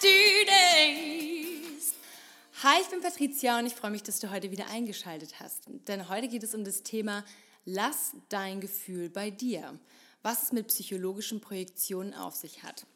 this! 0.00 1.94
Hi, 2.62 2.80
ich 2.80 2.88
bin 2.88 3.00
Patricia 3.00 3.58
und 3.58 3.66
ich 3.66 3.74
freue 3.74 3.90
mich, 3.90 4.02
dass 4.02 4.20
du 4.20 4.30
heute 4.30 4.50
wieder 4.50 4.68
eingeschaltet 4.68 5.40
hast. 5.40 5.64
Denn 5.88 6.08
heute 6.08 6.28
geht 6.28 6.42
es 6.42 6.54
um 6.54 6.64
das 6.64 6.82
Thema 6.82 7.24
Lass 7.64 8.12
dein 8.28 8.60
Gefühl 8.60 9.10
bei 9.10 9.30
dir. 9.30 9.78
Was 10.22 10.44
es 10.44 10.52
mit 10.52 10.68
psychologischen 10.68 11.40
Projektionen 11.40 12.14
auf 12.14 12.34
sich 12.34 12.62
hat. 12.62 12.86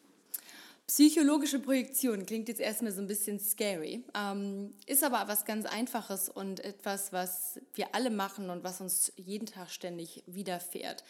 Psychologische 0.86 1.58
Projektion 1.58 2.26
klingt 2.26 2.48
jetzt 2.48 2.60
erstmal 2.60 2.92
so 2.92 3.00
ein 3.00 3.06
bisschen 3.06 3.40
scary, 3.40 4.04
ähm, 4.14 4.74
ist 4.86 5.02
aber 5.02 5.26
was 5.28 5.46
ganz 5.46 5.64
Einfaches 5.64 6.28
und 6.28 6.60
etwas, 6.60 7.10
was 7.10 7.58
wir 7.72 7.94
alle 7.94 8.10
machen 8.10 8.50
und 8.50 8.64
was 8.64 8.82
uns 8.82 9.10
jeden 9.16 9.46
Tag 9.46 9.70
ständig 9.70 10.22
widerfährt. 10.26 11.02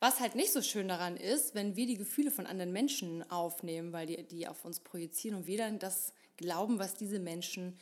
Was 0.00 0.20
halt 0.20 0.36
nicht 0.36 0.52
so 0.52 0.62
schön 0.62 0.86
daran 0.86 1.16
ist, 1.16 1.56
wenn 1.56 1.74
wir 1.74 1.86
die 1.86 1.96
Gefühle 1.96 2.30
von 2.30 2.46
anderen 2.46 2.72
Menschen 2.72 3.28
aufnehmen, 3.30 3.92
weil 3.92 4.06
die, 4.06 4.22
die 4.22 4.46
auf 4.46 4.64
uns 4.64 4.78
projizieren 4.78 5.36
und 5.36 5.46
wir 5.46 5.58
dann 5.58 5.80
das 5.80 6.12
glauben, 6.36 6.78
was 6.78 6.94
diese 6.94 7.18
Menschen 7.18 7.76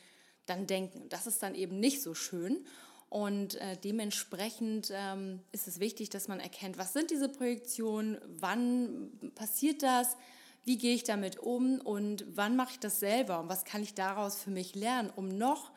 dann 0.47 0.65
denken. 0.65 1.09
Das 1.09 1.27
ist 1.27 1.43
dann 1.43 1.53
eben 1.53 1.79
nicht 1.79 2.01
so 2.01 2.15
schön. 2.15 2.65
Und 3.09 3.55
äh, 3.55 3.77
dementsprechend 3.77 4.91
ähm, 4.91 5.41
ist 5.51 5.67
es 5.67 5.79
wichtig, 5.79 6.09
dass 6.09 6.27
man 6.27 6.39
erkennt, 6.39 6.77
was 6.77 6.93
sind 6.93 7.11
diese 7.11 7.29
Projektionen, 7.29 8.17
wann 8.27 9.31
passiert 9.35 9.83
das, 9.83 10.17
wie 10.65 10.77
gehe 10.77 10.95
ich 10.95 11.03
damit 11.03 11.37
um 11.39 11.79
und 11.79 12.25
wann 12.35 12.57
mache 12.57 12.71
ich 12.71 12.79
das 12.79 12.99
selber 12.99 13.39
und 13.39 13.47
was 13.47 13.63
kann 13.63 13.83
ich 13.83 13.93
daraus 13.93 14.41
für 14.41 14.49
mich 14.49 14.75
lernen, 14.75 15.09
um 15.15 15.29
noch 15.29 15.71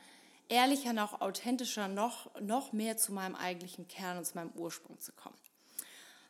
ehrlicher, 0.48 0.92
noch 0.92 1.20
authentischer, 1.20 1.86
noch, 1.86 2.34
noch 2.40 2.72
mehr 2.72 2.96
zu 2.96 3.12
meinem 3.12 3.36
eigentlichen 3.36 3.86
Kern 3.86 4.18
und 4.18 4.24
zu 4.24 4.34
meinem 4.34 4.50
Ursprung 4.56 4.98
zu 4.98 5.12
kommen. 5.12 5.36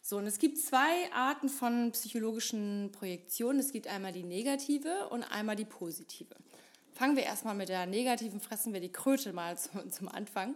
So, 0.03 0.17
und 0.17 0.27
es 0.27 0.39
gibt 0.39 0.59
zwei 0.59 1.13
Arten 1.13 1.49
von 1.49 1.93
psychologischen 1.93 2.91
Projektionen. 2.93 3.61
Es 3.61 3.73
gibt 3.73 3.87
einmal 3.87 4.13
die 4.13 4.23
negative 4.23 5.09
und 5.11 5.23
einmal 5.25 5.57
die 5.57 5.65
positive. 5.65 6.35
Fangen 6.93 7.17
wir 7.17 7.23
erstmal 7.23 7.55
mit 7.55 7.69
der 7.69 7.87
negativen, 7.87 8.41
fressen 8.41 8.73
wir 8.73 8.81
die 8.81 8.93
Kröte 8.93 9.33
mal 9.33 9.57
zum, 9.59 9.91
zum 9.91 10.09
Anfang. 10.09 10.55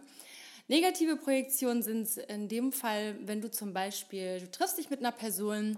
Negative 0.67 1.15
Projektionen 1.15 1.83
sind 1.83 2.17
in 2.17 2.47
dem 2.47 2.71
Fall, 2.71 3.15
wenn 3.21 3.39
du 3.39 3.51
zum 3.51 3.71
Beispiel, 3.71 4.39
du 4.39 4.49
triffst 4.49 4.79
dich 4.79 4.89
mit 4.89 4.99
einer 4.99 5.11
Person, 5.11 5.77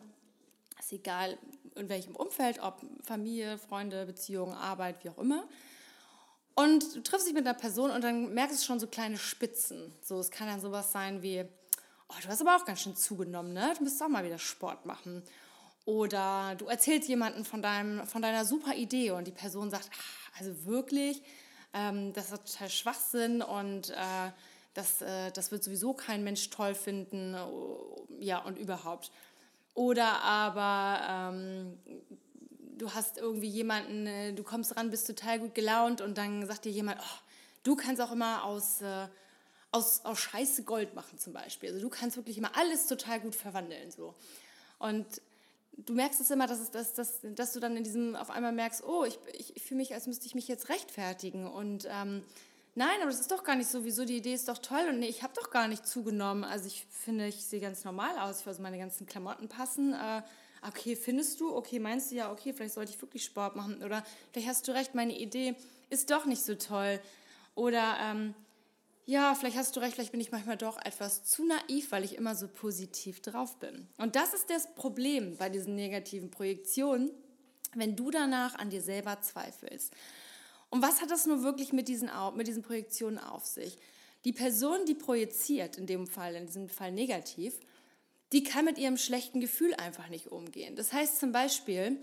ist 0.79 0.93
egal 0.93 1.38
in 1.75 1.89
welchem 1.89 2.15
Umfeld, 2.15 2.59
ob 2.61 2.81
Familie, 3.03 3.57
Freunde, 3.57 4.05
Beziehungen, 4.05 4.53
Arbeit, 4.53 5.03
wie 5.03 5.09
auch 5.09 5.17
immer. 5.17 5.43
Und 6.55 6.95
du 6.95 7.03
triffst 7.03 7.27
dich 7.27 7.35
mit 7.35 7.45
einer 7.45 7.57
Person 7.57 7.91
und 7.91 8.03
dann 8.03 8.33
merkst 8.33 8.61
du 8.61 8.65
schon 8.65 8.79
so 8.79 8.88
kleine 8.88 9.17
Spitzen. 9.17 9.93
So, 10.01 10.19
es 10.19 10.31
kann 10.31 10.47
dann 10.47 10.59
sowas 10.59 10.91
sein 10.91 11.21
wie, 11.21 11.45
oh, 12.09 12.16
du 12.22 12.27
hast 12.27 12.41
aber 12.41 12.55
auch 12.55 12.66
ganz 12.66 12.81
schön 12.81 12.95
zugenommen, 12.95 13.53
ne? 13.53 13.73
Du 13.77 13.83
müsstest 13.83 14.03
auch 14.03 14.09
mal 14.09 14.25
wieder 14.25 14.39
Sport 14.39 14.86
machen. 14.86 15.23
Oder 15.86 16.55
du 16.58 16.66
erzählst 16.66 17.08
jemandem 17.08 17.45
von, 17.45 17.61
deinem, 17.61 18.05
von 18.08 18.22
deiner 18.22 18.44
super 18.44 18.75
Idee 18.75 19.11
und 19.11 19.25
die 19.25 19.31
Person 19.31 19.69
sagt, 19.69 19.89
ach, 19.94 20.39
also 20.39 20.66
wirklich, 20.66 21.22
ähm, 21.73 22.12
das 22.13 22.31
ist 22.31 22.53
total 22.53 22.69
Schwachsinn 22.69 23.41
und 23.41 23.91
äh, 23.91 24.31
das, 24.73 25.01
äh, 25.01 25.31
das 25.31 25.51
wird 25.51 25.63
sowieso 25.63 25.94
kein 25.94 26.23
Mensch 26.23 26.50
toll 26.50 26.75
finden, 26.75 27.35
ja, 28.19 28.39
und 28.39 28.57
überhaupt. 28.57 29.12
Oder 29.75 30.22
aber 30.24 31.31
ähm, 31.34 31.78
du 32.78 32.94
hast 32.94 33.18
irgendwie 33.18 33.47
jemanden, 33.47 34.07
äh, 34.07 34.34
du 34.34 34.44
kommst 34.44 34.75
ran, 34.75 34.91
bist 34.91 35.07
total 35.07 35.39
gut 35.39 35.56
gelaunt 35.56 36.01
und 36.01 36.18
dann 36.18 36.45
sagt 36.45 36.66
dir 36.66 36.72
jemand, 36.72 37.00
oh, 37.00 37.19
du 37.63 37.75
kannst 37.75 38.01
auch 38.01 38.12
immer 38.12 38.44
aus... 38.44 38.81
Äh, 38.81 39.07
aus, 39.72 40.01
aus 40.05 40.19
Scheiße 40.19 40.63
Gold 40.63 40.95
machen 40.95 41.17
zum 41.17 41.33
Beispiel. 41.33 41.69
Also 41.69 41.81
du 41.81 41.89
kannst 41.89 42.17
wirklich 42.17 42.38
immer 42.38 42.55
alles 42.55 42.88
total 42.88 43.19
gut 43.19 43.35
verwandeln. 43.35 43.91
So. 43.91 44.16
Und 44.79 45.05
du 45.78 45.94
merkst 45.94 46.19
es 46.19 46.31
immer, 46.31 46.47
dass, 46.47 46.59
es, 46.59 46.72
dass, 46.72 46.94
dass, 46.94 47.19
dass 47.23 47.53
du 47.53 47.59
dann 47.59 47.77
in 47.77 47.83
diesem 47.83 48.16
auf 48.16 48.29
einmal 48.29 48.51
merkst, 48.51 48.83
oh, 48.83 49.06
ich, 49.06 49.19
ich, 49.33 49.56
ich 49.56 49.63
fühle 49.63 49.79
mich, 49.79 49.94
als 49.94 50.07
müsste 50.07 50.25
ich 50.25 50.35
mich 50.35 50.47
jetzt 50.47 50.69
rechtfertigen. 50.69 51.47
Und 51.47 51.85
ähm, 51.85 52.23
nein, 52.75 52.97
aber 53.01 53.11
das 53.11 53.19
ist 53.19 53.31
doch 53.31 53.44
gar 53.44 53.56
nicht 53.56 53.69
so. 53.69 53.83
Wieso, 53.83 54.06
die 54.06 54.17
Idee 54.17 54.33
ist 54.33 54.47
doch 54.47 54.57
toll 54.57 54.88
und 54.89 55.00
nee, 55.00 55.07
ich 55.07 55.23
habe 55.23 55.33
doch 55.35 55.51
gar 55.51 55.67
nicht 55.67 55.85
zugenommen. 55.85 56.44
Also 56.44 56.67
ich 56.67 56.85
finde, 56.89 57.27
ich 57.27 57.44
sehe 57.44 57.59
ganz 57.59 57.83
normal 57.83 58.17
aus. 58.19 58.41
Ich 58.41 58.47
weiß, 58.47 58.59
meine 58.59 58.77
ganzen 58.77 59.06
Klamotten 59.06 59.50
passen. 59.50 59.94
Äh, 59.94 60.22
okay, 60.67 60.95
findest 60.95 61.39
du? 61.39 61.56
Okay, 61.56 61.79
meinst 61.79 62.11
du 62.11 62.16
ja, 62.16 62.31
okay, 62.31 62.53
vielleicht 62.53 62.73
sollte 62.73 62.91
ich 62.91 63.01
wirklich 63.01 63.23
Sport 63.23 63.56
machen. 63.56 63.83
Oder 63.83 64.03
vielleicht 64.31 64.47
hast 64.47 64.67
du 64.67 64.72
recht, 64.72 64.95
meine 64.95 65.17
Idee 65.17 65.56
ist 65.89 66.09
doch 66.09 66.25
nicht 66.25 66.44
so 66.44 66.56
toll. 66.56 67.00
Oder 67.56 67.97
ähm, 68.01 68.33
ja, 69.07 69.34
vielleicht 69.35 69.56
hast 69.56 69.73
du 69.73 69.79
recht, 69.79 69.95
vielleicht 69.95 70.12
bin 70.12 70.19
ich 70.19 70.34
manchmal 70.34 70.57
doch 70.57 70.78
etwas 70.84 71.23
zu 71.23 71.45
naiv, 71.45 71.94
weil 71.94 72.03
ich 72.03 72.16
immer 72.16 72.35
so 72.35 72.50
positiv 72.50 73.22
drauf 73.22 73.57
bin. 73.57 73.88
Und 73.97 74.18
das 74.18 74.34
ist 74.34 74.50
das 74.50 74.75
Problem 74.75 75.38
bei 75.38 75.47
diesen 75.47 75.75
negativen 75.75 76.29
Projektionen, 76.29 77.09
wenn 77.73 77.95
du 77.95 78.12
danach 78.12 78.56
an 78.56 78.69
dir 78.69 78.81
selber 78.81 79.22
zweifelst. 79.22 79.94
Und 80.69 80.81
was 80.81 81.01
hat 81.01 81.09
das 81.09 81.25
nur 81.25 81.41
wirklich 81.41 81.72
mit 81.72 81.88
diesen, 81.88 82.12
mit 82.35 82.47
diesen 82.47 82.63
Projektionen 82.63 83.18
auf 83.18 83.45
sich? 83.45 83.78
Die 84.25 84.34
Person, 84.34 84.79
die 84.85 84.95
projiziert, 84.95 85.78
in 85.78 85.88
dem 85.88 86.06
Fall, 86.06 86.35
in 86.35 86.47
diesem 86.47 86.68
Fall 86.68 86.91
negativ, 86.91 87.57
die 88.34 88.44
kann 88.44 88.66
mit 88.66 88.78
ihrem 88.78 88.97
schlechten 88.97 89.39
Gefühl 89.39 89.74
einfach 89.75 90.09
nicht 90.09 90.28
umgehen. 90.34 90.75
Das 90.75 90.91
heißt 90.91 91.18
zum 91.18 91.31
Beispiel, 91.31 91.97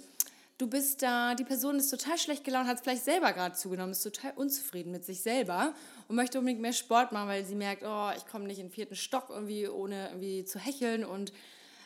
du 0.59 0.69
bist 0.69 1.03
da, 1.03 1.35
die 1.35 1.45
Person 1.45 1.77
ist 1.77 1.91
total 1.91 2.19
schlecht 2.19 2.45
gelaunt, 2.45 2.69
hat 2.69 2.77
es 2.77 2.83
vielleicht 2.83 3.05
selber 3.05 3.33
gerade 3.33 3.55
zugenommen, 3.55 3.93
ist 3.93 4.03
total 4.03 4.33
unzufrieden 4.37 4.93
mit 4.93 5.05
sich 5.05 5.21
selber 5.21 5.75
und 6.09 6.17
möchte 6.17 6.39
unbedingt 6.39 6.63
mehr 6.63 6.73
Sport 6.73 7.13
machen, 7.13 7.29
weil 7.29 7.45
sie 7.45 7.55
merkt, 7.55 7.83
oh, 7.85 8.11
ich 8.17 8.27
komme 8.27 8.47
nicht 8.47 8.59
in 8.59 8.67
den 8.67 8.73
vierten 8.73 8.97
Stock 8.97 9.31
irgendwie, 9.31 9.69
ohne 9.69 10.09
irgendwie 10.09 10.45
zu 10.45 10.59
hecheln 10.59 11.05
und 11.05 11.33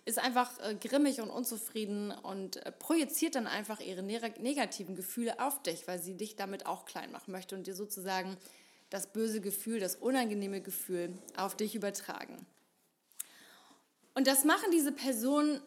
ist 0.04 0.18
einfach 0.18 0.50
äh, 0.60 0.74
grimmig 0.74 1.20
und 1.20 1.28
unzufrieden 1.28 2.10
und 2.10 2.64
äh, 2.64 2.72
projiziert 2.72 3.34
dann 3.34 3.46
einfach 3.46 3.80
ihre 3.80 4.02
negativen 4.02 4.96
Gefühle 4.96 5.38
auf 5.38 5.62
dich, 5.62 5.86
weil 5.86 6.00
sie 6.00 6.14
dich 6.14 6.36
damit 6.36 6.66
auch 6.66 6.86
klein 6.86 7.12
machen 7.12 7.32
möchte 7.32 7.54
und 7.54 7.66
dir 7.66 7.74
sozusagen 7.74 8.36
das 8.90 9.12
böse 9.12 9.42
Gefühl, 9.42 9.80
das 9.80 9.96
unangenehme 9.96 10.62
Gefühl 10.62 11.12
auf 11.36 11.56
dich 11.56 11.74
übertragen. 11.74 12.46
Und 14.14 14.26
das 14.26 14.44
machen 14.44 14.70
diese 14.72 14.92
Personen 14.92 15.60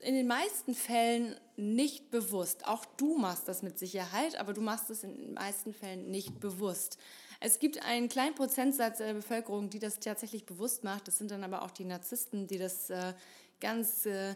in 0.00 0.14
den 0.14 0.26
meisten 0.26 0.74
Fällen 0.74 1.36
nicht 1.56 2.10
bewusst. 2.10 2.66
Auch 2.66 2.84
du 2.96 3.16
machst 3.16 3.48
das 3.48 3.62
mit 3.62 3.78
Sicherheit, 3.78 4.36
aber 4.36 4.52
du 4.52 4.60
machst 4.60 4.90
es 4.90 5.04
in 5.04 5.16
den 5.16 5.34
meisten 5.34 5.74
Fällen 5.74 6.10
nicht 6.10 6.40
bewusst. 6.40 6.98
Es 7.40 7.58
gibt 7.58 7.84
einen 7.84 8.08
kleinen 8.08 8.34
Prozentsatz 8.34 8.98
der 8.98 9.14
Bevölkerung, 9.14 9.70
die 9.70 9.78
das 9.78 9.98
tatsächlich 10.00 10.44
bewusst 10.44 10.84
macht. 10.84 11.08
Das 11.08 11.18
sind 11.18 11.30
dann 11.30 11.44
aber 11.44 11.62
auch 11.62 11.70
die 11.70 11.84
Narzissten, 11.84 12.46
die 12.46 12.58
das 12.58 12.90
äh, 12.90 13.14
ganz 13.60 14.06
äh, 14.06 14.34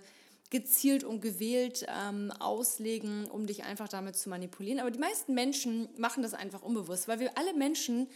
gezielt 0.50 1.04
und 1.04 1.20
gewählt 1.20 1.86
ähm, 1.88 2.30
auslegen, 2.30 3.26
um 3.26 3.46
dich 3.46 3.64
einfach 3.64 3.88
damit 3.88 4.16
zu 4.16 4.28
manipulieren. 4.28 4.80
Aber 4.80 4.90
die 4.90 4.98
meisten 4.98 5.34
Menschen 5.34 5.88
machen 5.98 6.22
das 6.22 6.34
einfach 6.34 6.62
unbewusst, 6.62 7.08
weil 7.08 7.20
wir 7.20 7.36
alle 7.36 7.54
Menschen 7.54 8.08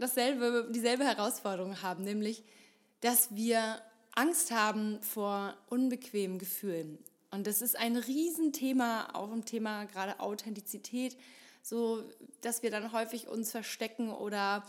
dasselbe, 0.00 0.68
dieselbe 0.70 1.04
Herausforderung 1.04 1.82
haben, 1.82 2.04
nämlich, 2.04 2.42
dass 3.00 3.34
wir 3.34 3.80
Angst 4.16 4.50
haben 4.50 4.98
vor 5.02 5.54
unbequemen 5.68 6.38
Gefühlen. 6.38 6.98
Und 7.30 7.46
das 7.46 7.60
ist 7.60 7.78
ein 7.78 7.96
Riesenthema, 7.96 9.10
auch 9.12 9.30
im 9.30 9.44
Thema 9.44 9.84
gerade 9.84 10.20
Authentizität, 10.20 11.16
so 11.62 12.02
dass 12.40 12.62
wir 12.62 12.70
dann 12.70 12.92
häufig 12.92 13.28
uns 13.28 13.50
verstecken 13.50 14.10
oder 14.10 14.64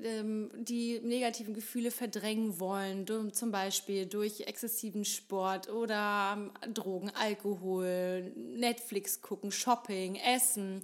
ähm, 0.00 0.50
die 0.56 0.98
negativen 1.04 1.54
Gefühle 1.54 1.92
verdrängen 1.92 2.58
wollen, 2.58 3.06
zum 3.32 3.52
Beispiel 3.52 4.06
durch 4.06 4.40
exzessiven 4.40 5.04
Sport 5.04 5.68
oder 5.68 6.36
ähm, 6.36 6.74
Drogen, 6.74 7.10
Alkohol, 7.10 8.32
Netflix 8.34 9.20
gucken, 9.20 9.52
Shopping, 9.52 10.16
Essen, 10.16 10.82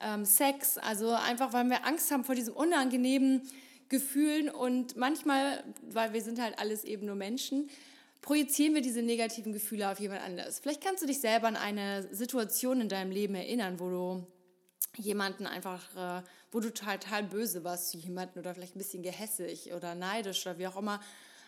ähm, 0.00 0.24
Sex. 0.24 0.78
Also 0.78 1.10
einfach, 1.10 1.52
weil 1.52 1.66
wir 1.66 1.84
Angst 1.84 2.10
haben 2.10 2.24
vor 2.24 2.36
diesem 2.36 2.54
unangenehmen 2.54 3.42
Gefühlen 3.88 4.48
und 4.50 4.96
manchmal, 4.96 5.62
weil 5.90 6.12
wir 6.12 6.22
sind 6.22 6.40
halt 6.40 6.58
alles 6.58 6.84
eben 6.84 7.06
nur 7.06 7.14
Menschen, 7.14 7.68
projizieren 8.22 8.74
wir 8.74 8.80
diese 8.80 9.02
negativen 9.02 9.52
Gefühle 9.52 9.90
auf 9.90 10.00
jemand 10.00 10.22
anderes. 10.22 10.58
Vielleicht 10.58 10.82
kannst 10.82 11.02
du 11.02 11.06
dich 11.06 11.20
selber 11.20 11.46
an 11.46 11.56
eine 11.56 12.08
Situation 12.14 12.80
in 12.80 12.88
deinem 12.88 13.10
Leben 13.10 13.34
erinnern, 13.34 13.78
wo 13.78 13.90
du 13.90 14.26
jemanden 14.96 15.46
einfach, 15.46 16.20
äh, 16.20 16.22
wo 16.50 16.60
du 16.60 16.72
total, 16.72 16.98
total 16.98 17.24
böse 17.24 17.64
warst 17.64 17.90
zu 17.90 17.98
jemanden 17.98 18.38
oder 18.38 18.54
vielleicht 18.54 18.76
ein 18.76 18.78
bisschen 18.78 19.02
gehässig 19.02 19.74
oder 19.74 19.94
neidisch 19.94 20.46
oder 20.46 20.58
wie 20.58 20.66
auch 20.66 20.76
immer 20.76 21.00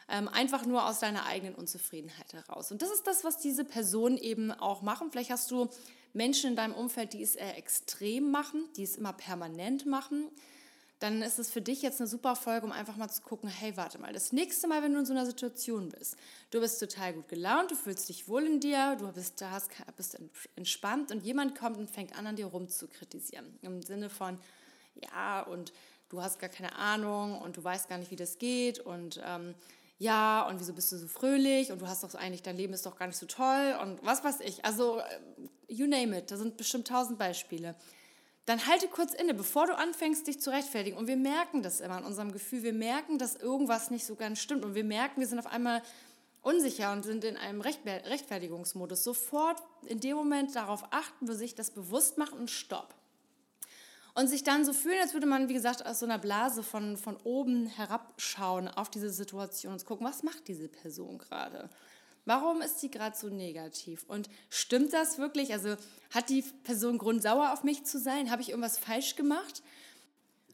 ähm, 0.08 0.28
einfach 0.28 0.66
nur 0.66 0.86
aus 0.86 1.00
deiner 1.00 1.24
eigenen 1.26 1.54
Unzufriedenheit 1.54 2.32
heraus. 2.32 2.70
Und 2.70 2.82
das 2.82 2.90
ist 2.90 3.06
das, 3.06 3.24
was 3.24 3.38
diese 3.38 3.64
Personen 3.64 4.18
eben 4.18 4.52
auch 4.52 4.82
machen. 4.82 5.10
Vielleicht 5.10 5.30
hast 5.30 5.50
du 5.50 5.68
Menschen 6.12 6.50
in 6.50 6.56
deinem 6.56 6.74
Umfeld, 6.74 7.12
die 7.12 7.22
es 7.22 7.36
eher 7.36 7.56
extrem 7.56 8.30
machen, 8.30 8.68
die 8.76 8.82
es 8.82 8.96
immer 8.96 9.12
permanent 9.12 9.86
machen 9.86 10.28
dann 10.98 11.20
ist 11.20 11.38
es 11.38 11.50
für 11.50 11.60
dich 11.60 11.82
jetzt 11.82 12.00
eine 12.00 12.08
super 12.08 12.36
Folge, 12.36 12.64
um 12.64 12.72
einfach 12.72 12.96
mal 12.96 13.08
zu 13.08 13.20
gucken, 13.20 13.50
hey, 13.50 13.76
warte 13.76 13.98
mal, 13.98 14.12
das 14.12 14.32
nächste 14.32 14.66
Mal, 14.66 14.82
wenn 14.82 14.94
du 14.94 15.00
in 15.00 15.06
so 15.06 15.12
einer 15.12 15.26
Situation 15.26 15.90
bist, 15.90 16.16
du 16.50 16.60
bist 16.60 16.80
total 16.80 17.12
gut 17.12 17.28
gelaunt, 17.28 17.70
du 17.70 17.74
fühlst 17.74 18.08
dich 18.08 18.28
wohl 18.28 18.44
in 18.44 18.60
dir, 18.60 18.96
du 18.98 19.12
bist, 19.12 19.42
hast, 19.42 19.70
bist 19.96 20.18
entspannt 20.56 21.10
und 21.12 21.22
jemand 21.22 21.58
kommt 21.58 21.76
und 21.76 21.90
fängt 21.90 22.16
an, 22.16 22.26
an 22.26 22.36
dir 22.36 22.46
rumzukritisieren. 22.46 23.58
Im 23.60 23.82
Sinne 23.82 24.08
von, 24.08 24.38
ja, 24.94 25.42
und 25.42 25.72
du 26.08 26.22
hast 26.22 26.38
gar 26.38 26.48
keine 26.48 26.74
Ahnung 26.76 27.40
und 27.42 27.58
du 27.58 27.64
weißt 27.64 27.88
gar 27.88 27.98
nicht, 27.98 28.10
wie 28.10 28.16
das 28.16 28.38
geht 28.38 28.80
und 28.80 29.20
ähm, 29.22 29.54
ja, 29.98 30.46
und 30.48 30.60
wieso 30.60 30.72
bist 30.72 30.92
du 30.92 30.98
so 30.98 31.08
fröhlich 31.08 31.72
und 31.72 31.80
du 31.80 31.88
hast 31.88 32.04
doch 32.04 32.14
eigentlich, 32.14 32.42
dein 32.42 32.56
Leben 32.56 32.72
ist 32.72 32.86
doch 32.86 32.96
gar 32.96 33.06
nicht 33.06 33.18
so 33.18 33.26
toll 33.26 33.76
und 33.82 34.04
was 34.04 34.24
weiß 34.24 34.40
ich. 34.40 34.64
Also, 34.64 34.98
äh, 34.98 35.04
you 35.68 35.86
name 35.86 36.18
it, 36.18 36.30
da 36.30 36.36
sind 36.36 36.56
bestimmt 36.56 36.88
tausend 36.88 37.18
Beispiele 37.18 37.74
dann 38.46 38.64
halte 38.66 38.86
kurz 38.86 39.12
inne, 39.12 39.34
bevor 39.34 39.66
du 39.66 39.76
anfängst, 39.76 40.26
dich 40.26 40.40
zu 40.40 40.50
rechtfertigen. 40.50 40.96
Und 40.96 41.08
wir 41.08 41.16
merken 41.16 41.62
das 41.62 41.80
immer 41.80 41.98
in 41.98 42.04
unserem 42.04 42.30
Gefühl. 42.30 42.62
Wir 42.62 42.72
merken, 42.72 43.18
dass 43.18 43.34
irgendwas 43.34 43.90
nicht 43.90 44.06
so 44.06 44.14
ganz 44.14 44.38
stimmt. 44.40 44.64
Und 44.64 44.76
wir 44.76 44.84
merken, 44.84 45.20
wir 45.20 45.26
sind 45.26 45.40
auf 45.40 45.48
einmal 45.48 45.82
unsicher 46.42 46.92
und 46.92 47.02
sind 47.02 47.24
in 47.24 47.36
einem 47.36 47.60
Rechtfertigungsmodus. 47.60 49.02
Sofort 49.02 49.60
in 49.86 49.98
dem 49.98 50.16
Moment 50.16 50.54
darauf 50.54 50.84
achten, 50.92 51.26
wir 51.26 51.34
sich 51.34 51.56
das 51.56 51.72
bewusst 51.72 52.18
machen 52.18 52.38
und 52.38 52.48
stopp. 52.48 52.94
Und 54.14 54.28
sich 54.28 54.44
dann 54.44 54.64
so 54.64 54.72
fühlen, 54.72 55.00
als 55.02 55.12
würde 55.12 55.26
man, 55.26 55.48
wie 55.48 55.54
gesagt, 55.54 55.84
aus 55.84 55.98
so 55.98 56.06
einer 56.06 56.18
Blase 56.18 56.62
von, 56.62 56.96
von 56.96 57.16
oben 57.24 57.66
herabschauen 57.66 58.68
auf 58.68 58.88
diese 58.88 59.10
Situation 59.10 59.72
und 59.72 59.84
gucken, 59.84 60.06
was 60.06 60.22
macht 60.22 60.46
diese 60.46 60.68
Person 60.68 61.18
gerade? 61.18 61.68
Warum 62.26 62.60
ist 62.60 62.80
sie 62.80 62.90
gerade 62.90 63.16
so 63.16 63.28
negativ? 63.28 64.04
Und 64.08 64.28
stimmt 64.50 64.92
das 64.92 65.16
wirklich? 65.16 65.52
Also 65.52 65.76
hat 66.12 66.28
die 66.28 66.42
Person 66.42 66.98
Grund, 66.98 67.22
sauer 67.22 67.52
auf 67.52 67.62
mich 67.62 67.84
zu 67.84 67.98
sein? 67.98 68.30
Habe 68.30 68.42
ich 68.42 68.50
irgendwas 68.50 68.78
falsch 68.78 69.16
gemacht? 69.16 69.62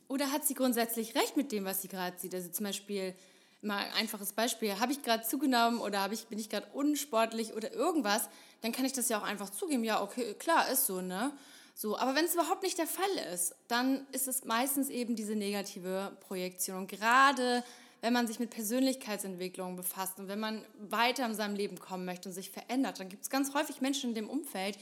Oder 0.07 0.31
hat 0.31 0.45
sie 0.45 0.55
grundsätzlich 0.55 1.15
recht 1.15 1.37
mit 1.37 1.51
dem, 1.51 1.65
was 1.65 1.81
sie 1.83 1.89
gerade 1.89 2.19
sieht? 2.19 2.35
Also 2.35 2.51
zum 2.51 2.67
Beispiel, 2.67 3.15
mal 3.63 3.79
ein 3.79 3.93
einfaches 3.93 4.35
Beispiel, 4.35 4.79
habe 4.79 4.93
ich 4.93 5.03
gerade 5.03 5.23
zugenommen 5.23 5.81
oder 5.81 6.11
ich, 6.13 6.27
bin 6.27 6.39
ich 6.39 6.51
gerade 6.51 6.67
unsportlich 6.75 7.55
oder 7.55 7.73
irgendwas, 7.73 8.29
dann 8.61 8.73
kann 8.73 8.85
ich 8.85 8.93
das 8.93 9.09
ja 9.09 9.19
auch 9.19 9.23
einfach 9.23 9.49
zugeben. 9.51 9.83
Ja, 9.83 10.03
okay, 10.03 10.35
klar, 10.35 10.69
ist 10.69 10.87
so, 10.87 11.01
ne? 11.01 11.33
So, 11.75 11.97
aber 11.97 12.15
wenn 12.15 12.27
es 12.27 12.35
überhaupt 12.35 12.63
nicht 12.65 12.77
der 12.77 12.87
Fall 12.87 13.33
ist, 13.33 13.55
dann 13.69 14.07
ist 14.13 14.29
es 14.29 14.45
meistens 14.45 14.91
eben 14.91 15.17
diese 15.17 15.35
negative 15.35 16.15
Projektion. 16.21 16.77
Und 16.77 16.89
gerade 16.89 17.65
wenn 18.03 18.13
man 18.13 18.27
sich 18.27 18.41
mit 18.41 18.51
Persönlichkeitsentwicklung 18.51 19.77
befasst 19.77 20.19
und 20.19 20.29
wenn 20.29 20.41
man 20.41 20.65
weiter 20.79 21.25
in 21.25 21.35
seinem 21.35 21.55
Leben 21.55 21.79
kommen 21.79 22.05
möchte 22.05 22.29
und 22.29 22.35
sich 22.35 22.51
verändert, 22.51 23.01
dann 23.01 23.09
gibt 23.09 23.23
es 23.23 23.31
ganz 23.31 23.55
häufig 23.55 23.81
Menschen 23.81 24.11
in 24.11 24.15
dem 24.15 24.29
Umfeld, 24.29 24.77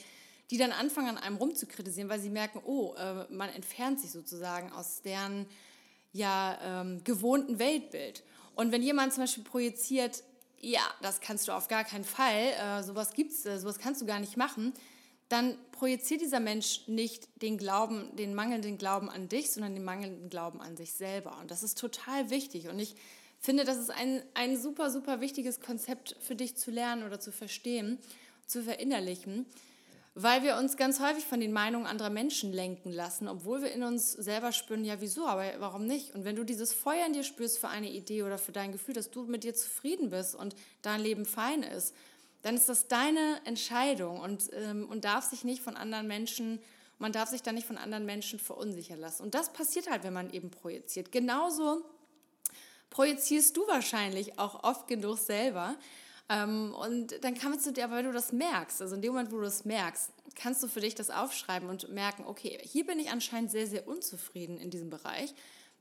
die 0.50 0.56
dann 0.56 0.72
anfangen, 0.72 1.11
an 1.11 1.19
einem 1.19 1.37
rumzukritisieren, 1.37 2.08
weil 2.08 2.19
sie 2.19 2.31
merken, 2.31 2.61
oh, 2.64 2.94
äh, 2.94 3.26
man 3.31 3.50
entfernt 3.50 4.00
sich 4.00 4.11
sozusagen 4.11 4.72
aus 4.72 5.02
deren 5.02 5.46
ja, 6.12 6.58
ähm, 6.64 7.05
gewohnten 7.05 7.58
Weltbild. 7.58 8.25
Und 8.56 8.72
wenn 8.72 8.82
jemand 8.82 9.12
zum 9.12 9.25
Beispiel 9.25 9.44
projiziert, 9.44 10.25
ja, 10.58 10.82
das 11.02 11.20
kannst 11.20 11.46
du 11.46 11.52
auf 11.52 11.69
gar 11.69 11.84
keinen 11.84 12.05
Fall, 12.05 12.52
äh, 12.58 12.82
sowas 12.82 13.12
gibt's, 13.12 13.44
äh, 13.44 13.58
sowas 13.58 13.78
kannst 13.78 14.00
du 14.00 14.06
gar 14.06 14.19
nicht 14.19 14.38
machen, 14.38 14.73
dann 15.31 15.56
projiziert 15.71 16.21
dieser 16.21 16.41
Mensch 16.41 16.82
nicht 16.88 17.29
den 17.41 17.56
Glauben, 17.56 18.15
den 18.17 18.35
mangelnden 18.35 18.79
Glauben 18.79 19.09
an 19.09 19.29
dich, 19.29 19.53
sondern 19.53 19.75
den 19.75 19.85
mangelnden 19.85 20.29
Glauben 20.29 20.61
an 20.61 20.77
sich 20.77 20.93
selber. 20.93 21.38
Und 21.41 21.53
das 21.53 21.62
ist 21.62 21.79
total 21.79 22.31
wichtig. 22.31 22.69
Und 22.69 22.81
ich 22.81 22.97
finde, 23.38 23.65
das 23.65 23.79
ist 23.79 23.91
ein, 23.91 24.23
ein 24.35 24.61
super, 24.61 24.91
super 24.91 25.21
wichtiges 25.21 25.61
Konzept 25.61 26.17
für 26.21 26.35
dich 26.35 26.56
zu 26.56 26.73
lernen 26.73 27.05
oder 27.05 27.21
zu 27.21 27.31
verstehen, 27.31 27.99
zu 28.44 28.65
verinnerlichen, 28.65 29.47
weil 30.17 30.43
wir 30.43 30.56
uns 30.56 30.77
ganz 30.77 30.99
häufig 30.99 31.25
von 31.25 31.38
den 31.38 31.53
Meinungen 31.53 31.87
anderer 31.87 32.11
Menschen 32.11 32.53
lenken 32.53 32.91
lassen, 32.91 33.29
obwohl 33.29 33.62
wir 33.62 33.71
in 33.71 33.85
uns 33.85 34.12
selber 34.12 34.50
spüren, 34.50 34.85
ja, 34.85 35.00
wieso, 35.00 35.26
aber 35.29 35.44
warum 35.61 35.87
nicht? 35.87 36.12
Und 36.12 36.25
wenn 36.25 36.35
du 36.35 36.43
dieses 36.43 36.73
Feuer 36.73 37.06
in 37.06 37.12
dir 37.12 37.23
spürst 37.23 37.61
für 37.61 37.69
eine 37.69 37.88
Idee 37.88 38.25
oder 38.25 38.37
für 38.37 38.50
dein 38.50 38.73
Gefühl, 38.73 38.94
dass 38.94 39.12
du 39.12 39.23
mit 39.23 39.44
dir 39.44 39.55
zufrieden 39.55 40.11
bist 40.11 40.35
und 40.35 40.56
dein 40.83 41.00
Leben 41.00 41.25
fein 41.25 41.62
ist, 41.62 41.94
dann 42.42 42.56
ist 42.56 42.69
das 42.69 42.88
deine 42.88 43.40
Entscheidung 43.44 44.20
und, 44.20 44.50
ähm, 44.52 44.88
und 44.88 45.04
darf 45.04 45.25
sich 45.25 45.44
nicht 45.44 45.62
von 45.62 45.76
anderen 45.76 46.06
Menschen, 46.06 46.60
man 46.98 47.12
darf 47.12 47.31
sich 47.31 47.42
dann 47.42 47.54
nicht 47.54 47.66
von 47.66 47.78
anderen 47.78 48.06
Menschen 48.06 48.38
verunsichern 48.38 48.98
lassen. 48.98 49.22
Und 49.22 49.34
das 49.34 49.52
passiert 49.52 49.90
halt, 49.90 50.04
wenn 50.04 50.12
man 50.12 50.32
eben 50.32 50.50
projiziert. 50.50 51.12
Genauso 51.12 51.82
projizierst 52.90 53.56
du 53.56 53.66
wahrscheinlich 53.66 54.38
auch 54.38 54.64
oft 54.64 54.87
genug 54.87 55.19
selber. 55.19 55.76
Ähm, 56.28 56.75
und 56.75 57.25
dann 57.25 57.34
kannst 57.34 57.66
du 57.66 57.72
dir, 57.72 57.84
aber 57.84 57.96
wenn 57.96 58.06
du 58.06 58.12
das 58.12 58.32
merkst, 58.32 58.82
also 58.82 58.94
in 58.94 59.02
dem 59.02 59.12
Moment, 59.12 59.32
wo 59.32 59.37
du 59.37 59.42
das 59.42 59.64
merkst, 59.64 60.10
kannst 60.34 60.62
du 60.62 60.69
für 60.69 60.81
dich 60.81 60.94
das 60.94 61.10
aufschreiben 61.10 61.69
und 61.69 61.88
merken, 61.90 62.25
okay, 62.26 62.58
hier 62.62 62.87
bin 62.87 62.98
ich 62.98 63.10
anscheinend 63.10 63.50
sehr, 63.50 63.66
sehr 63.66 63.88
unzufrieden 63.88 64.58
in 64.58 64.70
diesem 64.70 64.90
Bereich. 64.90 65.34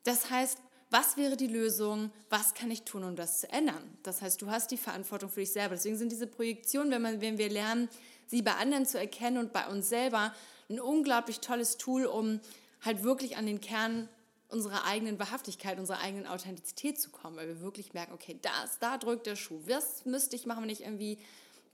Das 0.03 0.29
heißt, 0.29 0.59
was 0.89 1.17
wäre 1.17 1.37
die 1.37 1.47
Lösung, 1.47 2.11
was 2.29 2.53
kann 2.53 2.71
ich 2.71 2.83
tun, 2.83 3.03
um 3.03 3.15
das 3.15 3.41
zu 3.41 3.51
ändern. 3.51 3.97
Das 4.03 4.21
heißt, 4.21 4.41
du 4.41 4.49
hast 4.49 4.71
die 4.71 4.77
Verantwortung 4.77 5.29
für 5.29 5.41
dich 5.41 5.51
selber. 5.51 5.75
Deswegen 5.75 5.97
sind 5.97 6.11
diese 6.11 6.27
Projektionen, 6.27 6.91
wenn, 6.91 7.01
man, 7.01 7.21
wenn 7.21 7.37
wir 7.37 7.49
lernen, 7.49 7.89
sie 8.25 8.41
bei 8.41 8.55
anderen 8.55 8.85
zu 8.85 8.97
erkennen 8.97 9.37
und 9.37 9.53
bei 9.53 9.67
uns 9.67 9.89
selber, 9.89 10.33
ein 10.69 10.79
unglaublich 10.79 11.39
tolles 11.39 11.77
Tool, 11.77 12.05
um 12.05 12.39
halt 12.81 13.03
wirklich 13.03 13.37
an 13.37 13.45
den 13.45 13.61
Kern 13.61 14.07
unserer 14.49 14.85
eigenen 14.85 15.19
Wahrhaftigkeit, 15.19 15.77
unserer 15.77 15.99
eigenen 15.99 16.25
Authentizität 16.25 16.99
zu 16.99 17.11
kommen, 17.11 17.37
weil 17.37 17.47
wir 17.47 17.61
wirklich 17.61 17.93
merken, 17.93 18.13
okay, 18.13 18.39
das, 18.41 18.79
da 18.79 18.97
drückt 18.97 19.27
der 19.27 19.35
Schuh. 19.35 19.59
Was 19.67 20.05
müsste 20.05 20.35
ich 20.35 20.45
machen, 20.45 20.63
wenn 20.63 20.69
ich 20.69 20.81
irgendwie 20.81 21.19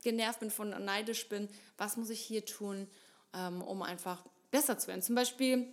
genervt 0.03 0.41
bin, 0.41 0.51
von 0.51 0.69
neidisch 0.83 1.29
bin? 1.29 1.47
Was 1.77 1.95
muss 1.95 2.09
ich 2.09 2.19
hier 2.19 2.45
tun, 2.45 2.87
ähm, 3.33 3.61
um 3.61 3.81
einfach 3.81 4.23
besser 4.51 4.77
zu 4.77 4.87
werden? 4.87 5.01
Zum 5.01 5.15
Beispiel 5.15 5.67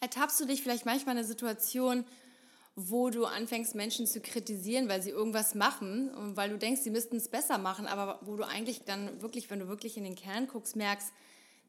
ertappst 0.00 0.40
du 0.40 0.44
dich 0.44 0.62
vielleicht 0.62 0.86
manchmal 0.86 1.14
in 1.14 1.18
einer 1.18 1.28
Situation, 1.28 2.04
wo 2.88 3.10
du 3.10 3.26
anfängst, 3.26 3.74
Menschen 3.74 4.06
zu 4.06 4.20
kritisieren, 4.20 4.88
weil 4.88 5.02
sie 5.02 5.10
irgendwas 5.10 5.54
machen 5.54 6.10
und 6.14 6.36
weil 6.36 6.50
du 6.50 6.58
denkst, 6.58 6.82
sie 6.82 6.90
müssten 6.90 7.16
es 7.16 7.28
besser 7.28 7.58
machen, 7.58 7.86
aber 7.86 8.20
wo 8.22 8.36
du 8.36 8.44
eigentlich 8.44 8.84
dann 8.84 9.20
wirklich, 9.20 9.50
wenn 9.50 9.58
du 9.58 9.68
wirklich 9.68 9.96
in 9.96 10.04
den 10.04 10.14
Kern 10.14 10.46
guckst, 10.46 10.76
merkst, 10.76 11.12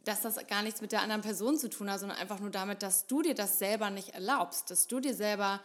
dass 0.03 0.21
das 0.21 0.35
gar 0.47 0.63
nichts 0.63 0.81
mit 0.81 0.91
der 0.91 1.01
anderen 1.01 1.21
Person 1.21 1.57
zu 1.57 1.69
tun 1.69 1.91
hat, 1.91 1.99
sondern 1.99 2.17
einfach 2.17 2.39
nur 2.39 2.49
damit, 2.49 2.81
dass 2.81 3.07
du 3.07 3.21
dir 3.21 3.35
das 3.35 3.59
selber 3.59 3.89
nicht 3.89 4.09
erlaubst, 4.09 4.71
dass 4.71 4.87
du 4.87 4.99
dir 4.99 5.13
selber 5.13 5.61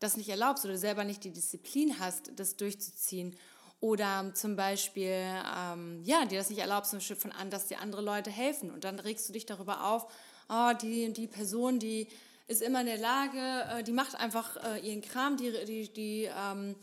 das 0.00 0.16
nicht 0.16 0.28
erlaubst 0.28 0.64
oder 0.64 0.76
selber 0.76 1.04
nicht 1.04 1.24
die 1.24 1.32
Disziplin 1.32 1.98
hast, 1.98 2.32
das 2.36 2.56
durchzuziehen. 2.56 3.36
Oder 3.80 4.32
zum 4.34 4.56
Beispiel, 4.56 5.24
ähm, 5.56 6.02
ja, 6.04 6.24
dir 6.24 6.38
das 6.38 6.50
nicht 6.50 6.58
erlaubst, 6.58 6.90
zum 6.90 6.98
Beispiel 6.98 7.16
von 7.16 7.32
an, 7.32 7.50
dass 7.50 7.68
dir 7.68 7.80
andere 7.80 8.02
Leute 8.02 8.30
helfen. 8.30 8.70
Und 8.70 8.84
dann 8.84 8.98
regst 8.98 9.28
du 9.28 9.32
dich 9.32 9.46
darüber 9.46 9.84
auf, 9.84 10.10
oh, 10.48 10.72
die, 10.82 11.12
die 11.12 11.28
Person, 11.28 11.78
die 11.78 12.08
ist 12.48 12.62
immer 12.62 12.80
in 12.80 12.86
der 12.86 12.98
Lage, 12.98 13.38
äh, 13.38 13.82
die 13.84 13.92
macht 13.92 14.16
einfach 14.16 14.56
äh, 14.64 14.80
ihren 14.80 15.02
Kram, 15.02 15.36
die, 15.36 15.52
die, 15.66 15.92
die, 15.92 16.30
ähm, 16.34 16.74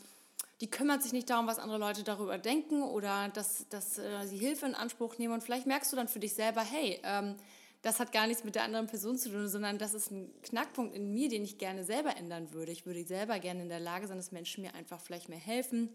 die 0.61 0.69
kümmert 0.69 1.03
sich 1.03 1.11
nicht 1.11 1.29
darum, 1.29 1.47
was 1.47 1.59
andere 1.59 1.79
Leute 1.79 2.03
darüber 2.03 2.37
denken 2.37 2.83
oder 2.83 3.29
dass, 3.29 3.67
dass 3.69 3.97
äh, 3.97 4.25
sie 4.25 4.37
Hilfe 4.37 4.67
in 4.67 4.75
Anspruch 4.75 5.17
nehmen. 5.17 5.33
Und 5.33 5.43
vielleicht 5.43 5.65
merkst 5.65 5.91
du 5.91 5.97
dann 5.97 6.07
für 6.07 6.19
dich 6.19 6.33
selber, 6.33 6.61
hey, 6.61 7.01
ähm, 7.03 7.35
das 7.81 7.99
hat 7.99 8.11
gar 8.11 8.25
nichts 8.25 8.43
mit 8.43 8.55
der 8.55 8.63
anderen 8.63 8.87
Person 8.87 9.17
zu 9.17 9.29
tun, 9.29 9.47
sondern 9.47 9.77
das 9.77 9.93
ist 9.93 10.11
ein 10.11 10.31
Knackpunkt 10.43 10.95
in 10.95 11.13
mir, 11.13 11.29
den 11.29 11.43
ich 11.43 11.57
gerne 11.57 11.83
selber 11.83 12.15
ändern 12.15 12.53
würde. 12.53 12.71
Ich 12.71 12.85
würde 12.85 13.03
selber 13.03 13.39
gerne 13.39 13.63
in 13.63 13.69
der 13.69 13.79
Lage 13.79 14.07
sein, 14.07 14.17
dass 14.17 14.31
Menschen 14.31 14.63
mir 14.63 14.73
einfach 14.75 14.99
vielleicht 14.99 15.29
mehr 15.29 15.37
helfen 15.37 15.89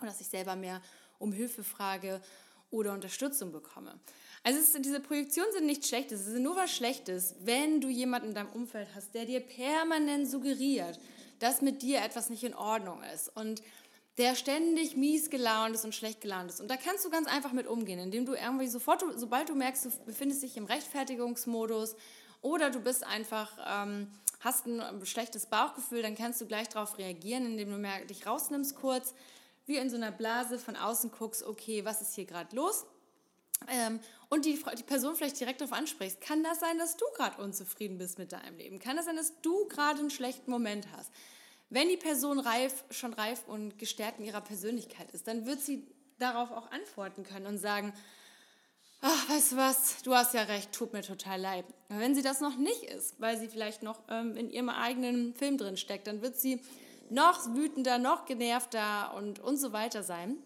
und 0.00 0.06
dass 0.06 0.20
ich 0.20 0.28
selber 0.28 0.54
mehr 0.54 0.80
um 1.18 1.32
Hilfe 1.32 1.64
frage 1.64 2.20
oder 2.74 2.92
Unterstützung 2.92 3.52
bekomme. 3.52 3.98
Also 4.42 4.58
ist, 4.58 4.76
diese 4.84 5.00
Projektionen 5.00 5.52
sind 5.52 5.66
nichts 5.66 5.88
Schlechtes, 5.88 6.20
es 6.20 6.26
ist 6.28 6.40
nur 6.40 6.56
was 6.56 6.70
Schlechtes, 6.70 7.34
wenn 7.40 7.80
du 7.80 7.88
jemanden 7.88 8.28
in 8.28 8.34
deinem 8.34 8.50
Umfeld 8.50 8.88
hast, 8.94 9.14
der 9.14 9.24
dir 9.24 9.40
permanent 9.40 10.28
suggeriert, 10.28 10.98
dass 11.38 11.62
mit 11.62 11.82
dir 11.82 12.02
etwas 12.02 12.28
nicht 12.28 12.44
in 12.44 12.54
Ordnung 12.54 13.02
ist 13.14 13.34
und 13.34 13.62
der 14.18 14.36
ständig 14.36 14.96
mies 14.96 15.30
gelaunt 15.30 15.74
ist 15.74 15.84
und 15.84 15.94
schlecht 15.94 16.20
gelaunt 16.20 16.50
ist. 16.50 16.60
Und 16.60 16.68
da 16.68 16.76
kannst 16.76 17.04
du 17.04 17.10
ganz 17.10 17.26
einfach 17.26 17.52
mit 17.52 17.66
umgehen, 17.66 17.98
indem 17.98 18.26
du 18.26 18.34
irgendwie 18.34 18.68
sofort, 18.68 19.02
sobald 19.16 19.48
du 19.48 19.54
merkst, 19.54 19.86
du 19.86 19.90
befindest 20.06 20.42
dich 20.42 20.56
im 20.56 20.66
Rechtfertigungsmodus 20.66 21.96
oder 22.40 22.70
du 22.70 22.80
bist 22.80 23.04
einfach, 23.04 23.56
ähm, 23.66 24.08
hast 24.40 24.66
ein 24.66 25.04
schlechtes 25.04 25.46
Bauchgefühl, 25.46 26.02
dann 26.02 26.14
kannst 26.14 26.40
du 26.40 26.46
gleich 26.46 26.68
darauf 26.68 26.98
reagieren, 26.98 27.46
indem 27.46 27.70
du 27.70 28.06
dich 28.06 28.26
rausnimmst 28.26 28.76
kurz, 28.76 29.14
wie 29.66 29.76
in 29.76 29.90
so 29.90 29.96
einer 29.96 30.12
Blase 30.12 30.58
von 30.58 30.76
außen 30.76 31.10
guckst, 31.10 31.42
okay, 31.42 31.84
was 31.84 32.02
ist 32.02 32.14
hier 32.14 32.26
gerade 32.26 32.54
los? 32.54 32.86
Ähm, 33.68 34.00
und 34.28 34.44
die, 34.44 34.62
die 34.76 34.82
Person 34.82 35.16
vielleicht 35.16 35.38
direkt 35.40 35.60
darauf 35.60 35.72
ansprichst, 35.72 36.20
kann 36.20 36.42
das 36.42 36.60
sein, 36.60 36.78
dass 36.78 36.96
du 36.96 37.04
gerade 37.16 37.40
unzufrieden 37.42 37.98
bist 37.98 38.18
mit 38.18 38.32
deinem 38.32 38.56
Leben? 38.56 38.78
Kann 38.78 38.96
das 38.96 39.06
sein, 39.06 39.16
dass 39.16 39.40
du 39.40 39.66
gerade 39.68 40.00
einen 40.00 40.10
schlechten 40.10 40.50
Moment 40.50 40.86
hast? 40.96 41.10
Wenn 41.70 41.88
die 41.88 41.96
Person 41.96 42.38
reif, 42.38 42.84
schon 42.90 43.14
reif 43.14 43.44
und 43.46 43.78
gestärkt 43.78 44.18
in 44.18 44.26
ihrer 44.26 44.42
Persönlichkeit 44.42 45.10
ist, 45.12 45.26
dann 45.26 45.46
wird 45.46 45.60
sie 45.60 45.86
darauf 46.18 46.50
auch 46.50 46.70
antworten 46.70 47.24
können 47.24 47.46
und 47.46 47.58
sagen, 47.58 47.92
ach, 49.00 49.28
weißt 49.28 49.52
du 49.52 49.56
was, 49.56 50.02
du 50.02 50.14
hast 50.14 50.34
ja 50.34 50.42
recht, 50.42 50.72
tut 50.72 50.92
mir 50.92 51.02
total 51.02 51.40
leid. 51.40 51.64
wenn 51.88 52.14
sie 52.14 52.22
das 52.22 52.40
noch 52.40 52.56
nicht 52.56 52.84
ist, 52.84 53.20
weil 53.20 53.38
sie 53.38 53.48
vielleicht 53.48 53.82
noch 53.82 54.00
ähm, 54.08 54.36
in 54.36 54.50
ihrem 54.50 54.68
eigenen 54.68 55.34
Film 55.34 55.58
drin 55.58 55.76
steckt, 55.76 56.06
dann 56.06 56.22
wird 56.22 56.36
sie 56.36 56.60
noch 57.10 57.54
wütender, 57.54 57.98
noch 57.98 58.26
genervter 58.26 59.14
und, 59.14 59.40
und 59.40 59.56
so 59.56 59.72
weiter 59.72 60.02
sein. 60.02 60.36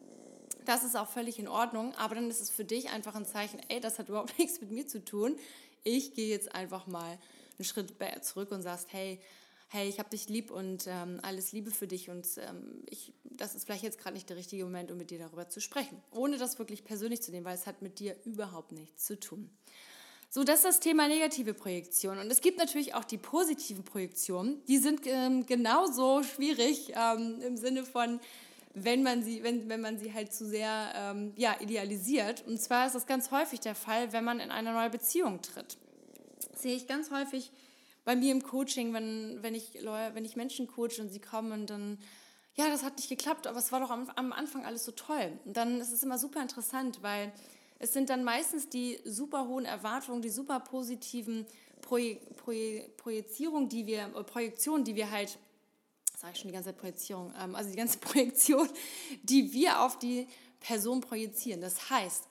Das 0.64 0.84
ist 0.84 0.96
auch 0.96 1.08
völlig 1.08 1.38
in 1.38 1.48
Ordnung, 1.48 1.94
aber 1.94 2.14
dann 2.14 2.28
ist 2.28 2.40
es 2.40 2.50
für 2.50 2.64
dich 2.64 2.90
einfach 2.90 3.14
ein 3.14 3.24
Zeichen, 3.24 3.60
ey, 3.68 3.80
das 3.80 3.98
hat 3.98 4.08
überhaupt 4.08 4.38
nichts 4.38 4.60
mit 4.60 4.70
mir 4.70 4.86
zu 4.86 5.04
tun. 5.04 5.36
Ich 5.84 6.14
gehe 6.14 6.28
jetzt 6.28 6.54
einfach 6.54 6.86
mal 6.86 7.18
einen 7.58 7.64
Schritt 7.64 7.94
zurück 8.22 8.50
und 8.50 8.62
sagst, 8.62 8.88
hey, 8.92 9.20
hey, 9.70 9.88
ich 9.88 9.98
habe 9.98 10.08
dich 10.10 10.28
lieb 10.28 10.50
und 10.50 10.86
ähm, 10.86 11.20
alles 11.22 11.52
Liebe 11.52 11.70
für 11.70 11.86
dich 11.86 12.08
und 12.08 12.26
ähm, 12.38 12.82
ich, 12.86 13.12
das 13.24 13.54
ist 13.54 13.64
vielleicht 13.64 13.82
jetzt 13.82 13.98
gerade 13.98 14.14
nicht 14.14 14.28
der 14.28 14.36
richtige 14.36 14.64
Moment, 14.64 14.90
um 14.90 14.96
mit 14.96 15.10
dir 15.10 15.18
darüber 15.18 15.48
zu 15.48 15.60
sprechen, 15.60 16.02
ohne 16.10 16.38
das 16.38 16.58
wirklich 16.58 16.84
persönlich 16.84 17.22
zu 17.22 17.30
nehmen, 17.30 17.44
weil 17.44 17.54
es 17.54 17.66
hat 17.66 17.82
mit 17.82 17.98
dir 17.98 18.16
überhaupt 18.24 18.72
nichts 18.72 19.04
zu 19.04 19.20
tun. 19.20 19.50
So, 20.30 20.44
das 20.44 20.56
ist 20.56 20.64
das 20.64 20.80
Thema 20.80 21.08
negative 21.08 21.54
Projektion. 21.54 22.18
Und 22.18 22.30
es 22.30 22.42
gibt 22.42 22.58
natürlich 22.58 22.94
auch 22.94 23.04
die 23.04 23.16
positiven 23.16 23.82
Projektionen. 23.82 24.62
Die 24.66 24.76
sind 24.76 25.00
ähm, 25.06 25.46
genauso 25.46 26.22
schwierig 26.22 26.92
ähm, 26.94 27.40
im 27.40 27.56
Sinne 27.56 27.84
von, 27.84 28.20
wenn 28.74 29.02
man 29.02 29.22
sie, 29.22 29.42
wenn, 29.42 29.70
wenn 29.70 29.80
man 29.80 29.98
sie 29.98 30.12
halt 30.12 30.34
zu 30.34 30.46
sehr 30.46 30.92
ähm, 30.94 31.32
ja, 31.36 31.56
idealisiert. 31.60 32.44
Und 32.46 32.60
zwar 32.60 32.86
ist 32.86 32.94
das 32.94 33.06
ganz 33.06 33.30
häufig 33.30 33.60
der 33.60 33.74
Fall, 33.74 34.12
wenn 34.12 34.22
man 34.22 34.38
in 34.38 34.50
eine 34.50 34.72
neue 34.72 34.90
Beziehung 34.90 35.40
tritt. 35.40 35.78
Das 36.52 36.62
sehe 36.62 36.76
ich 36.76 36.86
ganz 36.86 37.10
häufig 37.10 37.50
bei 38.04 38.14
mir 38.14 38.32
im 38.32 38.42
Coaching, 38.42 38.92
wenn, 38.92 39.42
wenn, 39.42 39.54
ich, 39.54 39.74
wenn 39.82 40.24
ich 40.24 40.36
Menschen 40.36 40.66
coache 40.66 41.00
und 41.00 41.10
sie 41.10 41.20
kommen 41.20 41.52
und 41.52 41.70
dann, 41.70 41.98
ja, 42.54 42.68
das 42.68 42.82
hat 42.82 42.96
nicht 42.96 43.08
geklappt, 43.08 43.46
aber 43.46 43.58
es 43.58 43.72
war 43.72 43.80
doch 43.80 43.90
am, 43.90 44.10
am 44.14 44.32
Anfang 44.32 44.66
alles 44.66 44.84
so 44.84 44.92
toll. 44.92 45.38
Und 45.46 45.56
dann 45.56 45.80
ist 45.80 45.92
es 45.92 46.02
immer 46.02 46.18
super 46.18 46.42
interessant, 46.42 46.98
weil 47.02 47.32
es 47.78 47.92
sind 47.92 48.10
dann 48.10 48.24
meistens 48.24 48.68
die 48.68 48.98
super 49.04 49.46
hohen 49.46 49.64
Erwartungen, 49.64 50.22
die 50.22 50.30
super 50.30 50.60
positiven 50.60 51.46
Proje 51.80 52.16
Proje 52.36 52.88
Projizierungen, 52.96 53.68
die 53.68 53.86
wir, 53.86 54.08
Projektionen, 54.08 54.84
die 54.84 54.96
wir 54.96 55.10
halt, 55.10 55.38
sage 56.16 56.32
ich 56.34 56.40
schon 56.40 56.48
die 56.48 56.54
ganze 56.54 56.70
Zeit 56.70 56.78
Projizierung, 56.78 57.32
ähm, 57.40 57.54
also 57.54 57.70
die 57.70 57.76
ganze 57.76 57.98
Projektion, 58.00 58.68
die 59.22 59.52
wir 59.52 59.80
auf 59.80 59.98
die 59.98 60.26
Person 60.60 61.00
projizieren. 61.00 61.60
Das 61.60 61.88
heißt, 61.88 62.24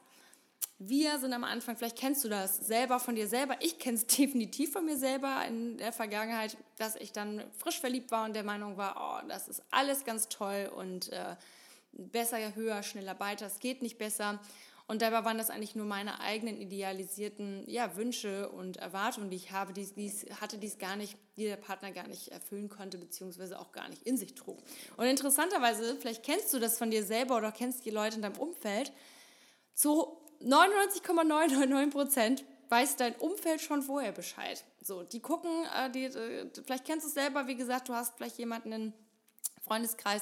wir 0.80 1.18
sind 1.18 1.34
am 1.34 1.44
Anfang, 1.44 1.76
vielleicht 1.76 1.98
kennst 1.98 2.24
du 2.24 2.30
das 2.30 2.58
selber 2.58 3.00
von 3.00 3.16
dir 3.16 3.28
selber. 3.28 3.56
Ich 3.62 3.80
kenne 3.80 3.98
es 3.98 4.06
definitiv 4.18 4.74
von 4.74 4.86
mir 4.86 4.98
selber 4.98 5.44
in 5.48 5.78
der 5.78 5.94
Vergangenheit, 5.94 6.58
dass 6.78 6.96
ich 6.98 7.14
dann 7.14 7.44
frisch 7.58 7.80
verliebt 7.80 8.12
war 8.12 8.26
und 8.26 8.36
der 8.36 8.44
Meinung 8.44 8.78
war, 8.78 9.22
oh, 9.24 9.28
das 9.28 9.48
ist 9.48 9.64
alles 9.72 10.04
ganz 10.04 10.28
toll 10.28 10.70
und 10.76 11.12
äh, 11.14 11.36
besser, 11.94 12.54
höher, 12.54 12.84
schneller, 12.84 13.20
weiter, 13.20 13.48
es 13.48 13.60
geht 13.60 13.82
nicht 13.82 13.98
besser. 13.98 14.40
Und 14.88 15.02
dabei 15.02 15.26
waren 15.26 15.38
das 15.38 15.50
eigentlich 15.50 15.76
nur 15.76 15.86
meine 15.86 16.22
eigenen 16.22 16.62
idealisierten 16.62 17.70
ja, 17.70 17.98
Wünsche 17.98 18.48
und 18.50 18.78
Erwartungen, 18.78 19.30
die 19.30 19.36
ich 19.36 19.52
habe, 19.52 19.74
die, 19.74 19.86
die 19.86 20.10
hatte, 20.40 20.58
die 20.58 20.68
es 20.68 20.78
gar 20.78 20.96
nicht, 20.96 21.18
die 21.36 21.44
der 21.44 21.58
Partner 21.58 21.92
gar 21.92 22.08
nicht 22.08 22.30
erfüllen 22.30 22.70
konnte, 22.70 22.98
beziehungsweise 22.98 23.60
auch 23.60 23.74
gar 23.74 23.90
nicht 23.90 24.04
in 24.04 24.16
sich 24.16 24.34
trug. 24.34 24.58
Und 24.96 25.06
interessanterweise, 25.06 25.98
vielleicht 25.98 26.24
kennst 26.24 26.54
du 26.54 26.60
das 26.60 26.78
von 26.78 26.90
dir 26.90 27.04
selber 27.04 27.36
oder 27.36 27.52
kennst 27.52 27.84
die 27.86 27.90
Leute 27.90 28.16
in 28.16 28.22
deinem 28.22 28.38
Umfeld, 28.38 28.94
zu 29.74 30.18
99,999 30.40 31.94
Prozent 31.94 32.46
weiß 32.70 32.96
dein 32.96 33.16
Umfeld 33.16 33.62
schon 33.62 33.82
vorher 33.82 34.12
Bescheid. 34.12 34.64
So, 34.82 35.04
die 35.04 35.20
gucken, 35.20 35.52
äh, 35.76 35.90
die, 35.90 36.06
äh, 36.06 36.50
vielleicht 36.64 36.86
kennst 36.86 37.06
du 37.06 37.10
es 37.10 37.14
selber, 37.14 37.48
wie 37.48 37.56
gesagt, 37.56 37.90
du 37.90 37.94
hast 37.94 38.16
vielleicht 38.16 38.38
jemanden 38.38 38.72
im 38.72 38.94
Freundeskreis, 39.64 40.22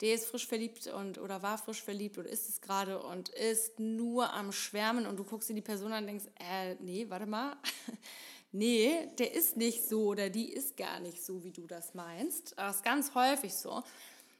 der 0.00 0.14
ist 0.14 0.26
frisch 0.26 0.46
verliebt 0.46 0.86
und 0.86 1.18
oder 1.18 1.42
war 1.42 1.58
frisch 1.58 1.82
verliebt 1.82 2.16
oder 2.18 2.28
ist 2.28 2.48
es 2.48 2.60
gerade 2.60 3.02
und 3.02 3.28
ist 3.30 3.78
nur 3.78 4.32
am 4.32 4.52
Schwärmen 4.52 5.06
und 5.06 5.16
du 5.16 5.24
guckst 5.24 5.48
dir 5.50 5.54
die 5.54 5.60
Person 5.60 5.92
an 5.92 6.04
und 6.04 6.06
denkst, 6.08 6.24
äh, 6.38 6.76
nee, 6.80 7.06
warte 7.08 7.26
mal, 7.26 7.56
nee, 8.52 9.08
der 9.18 9.34
ist 9.34 9.56
nicht 9.56 9.88
so 9.88 10.06
oder 10.06 10.30
die 10.30 10.50
ist 10.52 10.76
gar 10.76 11.00
nicht 11.00 11.22
so, 11.22 11.44
wie 11.44 11.52
du 11.52 11.66
das 11.66 11.94
meinst. 11.94 12.54
Das 12.56 12.76
ist 12.76 12.84
ganz 12.84 13.14
häufig 13.14 13.54
so. 13.54 13.82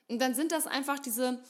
Und 0.08 0.18
dann 0.20 0.34
sind 0.34 0.50
das 0.50 0.66
einfach 0.66 0.98
diese, 0.98 1.42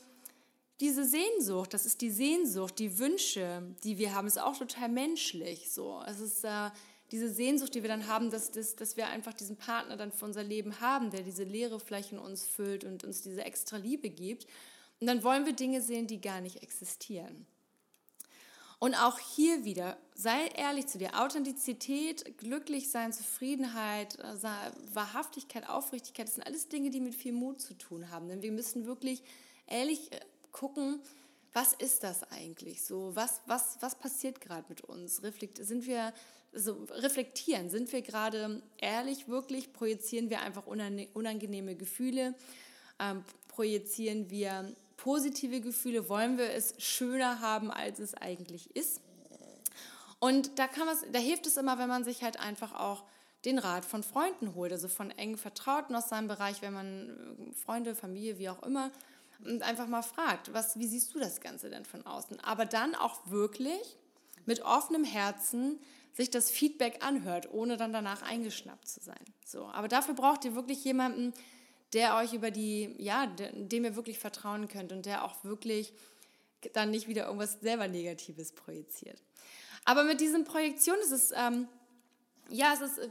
diese 0.80 1.04
Sehnsucht, 1.04 1.72
das 1.72 1.86
ist 1.86 2.00
die 2.00 2.10
Sehnsucht, 2.10 2.78
die 2.78 2.98
Wünsche, 2.98 3.62
die 3.84 3.98
wir 3.98 4.14
haben, 4.14 4.26
ist 4.26 4.40
auch 4.40 4.56
total 4.56 4.88
menschlich. 4.88 5.70
So, 5.70 6.02
es 6.06 6.20
ist 6.20 6.44
äh, 6.44 6.70
diese 7.12 7.28
Sehnsucht, 7.28 7.74
die 7.74 7.82
wir 7.82 7.88
dann 7.88 8.06
haben, 8.06 8.30
dass, 8.30 8.50
dass, 8.50 8.76
dass 8.76 8.96
wir 8.96 9.08
einfach 9.08 9.32
diesen 9.32 9.56
Partner 9.56 9.96
dann 9.96 10.12
für 10.12 10.24
unser 10.24 10.42
Leben 10.42 10.80
haben, 10.80 11.10
der 11.10 11.22
diese 11.22 11.44
leere 11.44 11.80
Fläche 11.80 12.14
in 12.14 12.20
uns 12.20 12.46
füllt 12.46 12.84
und 12.84 13.04
uns 13.04 13.22
diese 13.22 13.44
extra 13.44 13.76
Liebe 13.76 14.10
gibt. 14.10 14.46
Und 15.00 15.06
dann 15.06 15.24
wollen 15.24 15.46
wir 15.46 15.54
Dinge 15.54 15.80
sehen, 15.80 16.06
die 16.06 16.20
gar 16.20 16.40
nicht 16.40 16.62
existieren. 16.62 17.46
Und 18.78 18.94
auch 18.94 19.18
hier 19.18 19.64
wieder, 19.64 19.98
sei 20.14 20.46
ehrlich 20.56 20.86
zu 20.86 20.96
dir. 20.96 21.20
Authentizität, 21.20 22.38
Glücklichsein, 22.38 23.12
Zufriedenheit, 23.12 24.18
äh, 24.18 24.42
Wahrhaftigkeit, 24.94 25.68
Aufrichtigkeit, 25.68 26.28
das 26.28 26.36
sind 26.36 26.46
alles 26.46 26.68
Dinge, 26.68 26.88
die 26.88 27.00
mit 27.00 27.14
viel 27.14 27.32
Mut 27.32 27.60
zu 27.60 27.74
tun 27.74 28.10
haben. 28.10 28.28
Denn 28.28 28.40
wir 28.40 28.52
müssen 28.52 28.86
wirklich 28.86 29.22
ehrlich 29.66 30.10
äh, 30.12 30.20
gucken, 30.50 31.00
was 31.52 31.72
ist 31.72 32.04
das 32.04 32.22
eigentlich 32.30 32.82
so? 32.82 33.14
Was, 33.14 33.40
was, 33.46 33.78
was 33.80 33.96
passiert 33.96 34.40
gerade 34.40 34.64
mit 34.68 34.82
uns? 34.82 35.22
Reflekt, 35.22 35.64
sind 35.64 35.86
wir 35.86 36.12
so 36.52 36.86
reflektieren, 36.90 37.70
sind 37.70 37.92
wir 37.92 38.02
gerade 38.02 38.62
ehrlich, 38.78 39.28
wirklich? 39.28 39.72
Projizieren 39.72 40.30
wir 40.30 40.42
einfach 40.42 40.66
unangenehme 40.66 41.76
Gefühle? 41.76 42.34
Ähm, 42.98 43.24
projizieren 43.48 44.30
wir 44.30 44.74
positive 44.96 45.60
Gefühle? 45.60 46.08
Wollen 46.08 46.38
wir 46.38 46.50
es 46.50 46.74
schöner 46.78 47.40
haben, 47.40 47.70
als 47.70 47.98
es 47.98 48.14
eigentlich 48.14 48.74
ist? 48.74 49.00
Und 50.18 50.58
da, 50.58 50.68
kann 50.68 50.86
da 51.12 51.18
hilft 51.18 51.46
es 51.46 51.56
immer, 51.56 51.78
wenn 51.78 51.88
man 51.88 52.04
sich 52.04 52.22
halt 52.22 52.38
einfach 52.38 52.74
auch 52.78 53.04
den 53.44 53.58
Rat 53.58 53.86
von 53.86 54.02
Freunden 54.02 54.54
holt, 54.54 54.70
also 54.70 54.86
von 54.88 55.10
engen 55.10 55.38
Vertrauten 55.38 55.96
aus 55.96 56.10
seinem 56.10 56.28
Bereich, 56.28 56.60
wenn 56.60 56.74
man 56.74 57.08
äh, 57.08 57.52
Freunde, 57.54 57.94
Familie, 57.94 58.38
wie 58.38 58.50
auch 58.50 58.62
immer, 58.62 58.90
und 59.44 59.62
einfach 59.62 59.86
mal 59.86 60.02
fragt, 60.02 60.52
was, 60.52 60.78
wie 60.78 60.86
siehst 60.86 61.14
du 61.14 61.18
das 61.18 61.40
Ganze 61.40 61.70
denn 61.70 61.84
von 61.84 62.06
außen? 62.06 62.40
Aber 62.40 62.66
dann 62.66 62.94
auch 62.94 63.20
wirklich 63.26 63.96
mit 64.46 64.62
offenem 64.62 65.04
Herzen 65.04 65.78
sich 66.12 66.30
das 66.30 66.50
Feedback 66.50 67.04
anhört, 67.04 67.52
ohne 67.52 67.76
dann 67.76 67.92
danach 67.92 68.22
eingeschnappt 68.22 68.88
zu 68.88 69.00
sein. 69.00 69.24
So, 69.44 69.66
aber 69.66 69.88
dafür 69.88 70.14
braucht 70.14 70.44
ihr 70.44 70.54
wirklich 70.54 70.84
jemanden, 70.84 71.32
der 71.92 72.16
euch 72.16 72.32
über 72.32 72.50
die, 72.50 72.94
ja, 72.98 73.26
dem 73.26 73.84
ihr 73.84 73.96
wirklich 73.96 74.18
vertrauen 74.18 74.68
könnt 74.68 74.92
und 74.92 75.06
der 75.06 75.24
auch 75.24 75.44
wirklich 75.44 75.92
dann 76.72 76.90
nicht 76.90 77.08
wieder 77.08 77.26
irgendwas 77.26 77.60
selber 77.60 77.88
Negatives 77.88 78.52
projiziert. 78.52 79.22
Aber 79.84 80.04
mit 80.04 80.20
diesen 80.20 80.44
Projektionen 80.44 81.02
ist 81.02 81.12
es 81.12 81.32
ähm, 81.34 81.68
ja, 82.50 82.74
es 82.74 82.80
ist, 82.80 82.98
äh, 82.98 83.08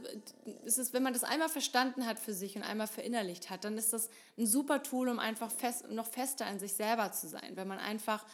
es 0.64 0.78
ist, 0.78 0.92
wenn 0.92 1.02
man 1.02 1.12
das 1.12 1.24
einmal 1.24 1.48
verstanden 1.48 2.06
hat 2.06 2.18
für 2.18 2.34
sich 2.34 2.56
und 2.56 2.62
einmal 2.62 2.86
verinnerlicht 2.86 3.50
hat, 3.50 3.64
dann 3.64 3.76
ist 3.78 3.92
das 3.92 4.10
ein 4.38 4.46
super 4.46 4.82
Tool, 4.82 5.08
um 5.08 5.18
einfach 5.18 5.50
fest, 5.50 5.90
noch 5.90 6.06
fester 6.06 6.46
an 6.46 6.58
sich 6.58 6.74
selber 6.74 7.12
zu 7.12 7.28
sein. 7.28 7.56
Wenn 7.56 7.68
man 7.68 7.78
einfach 7.78 8.24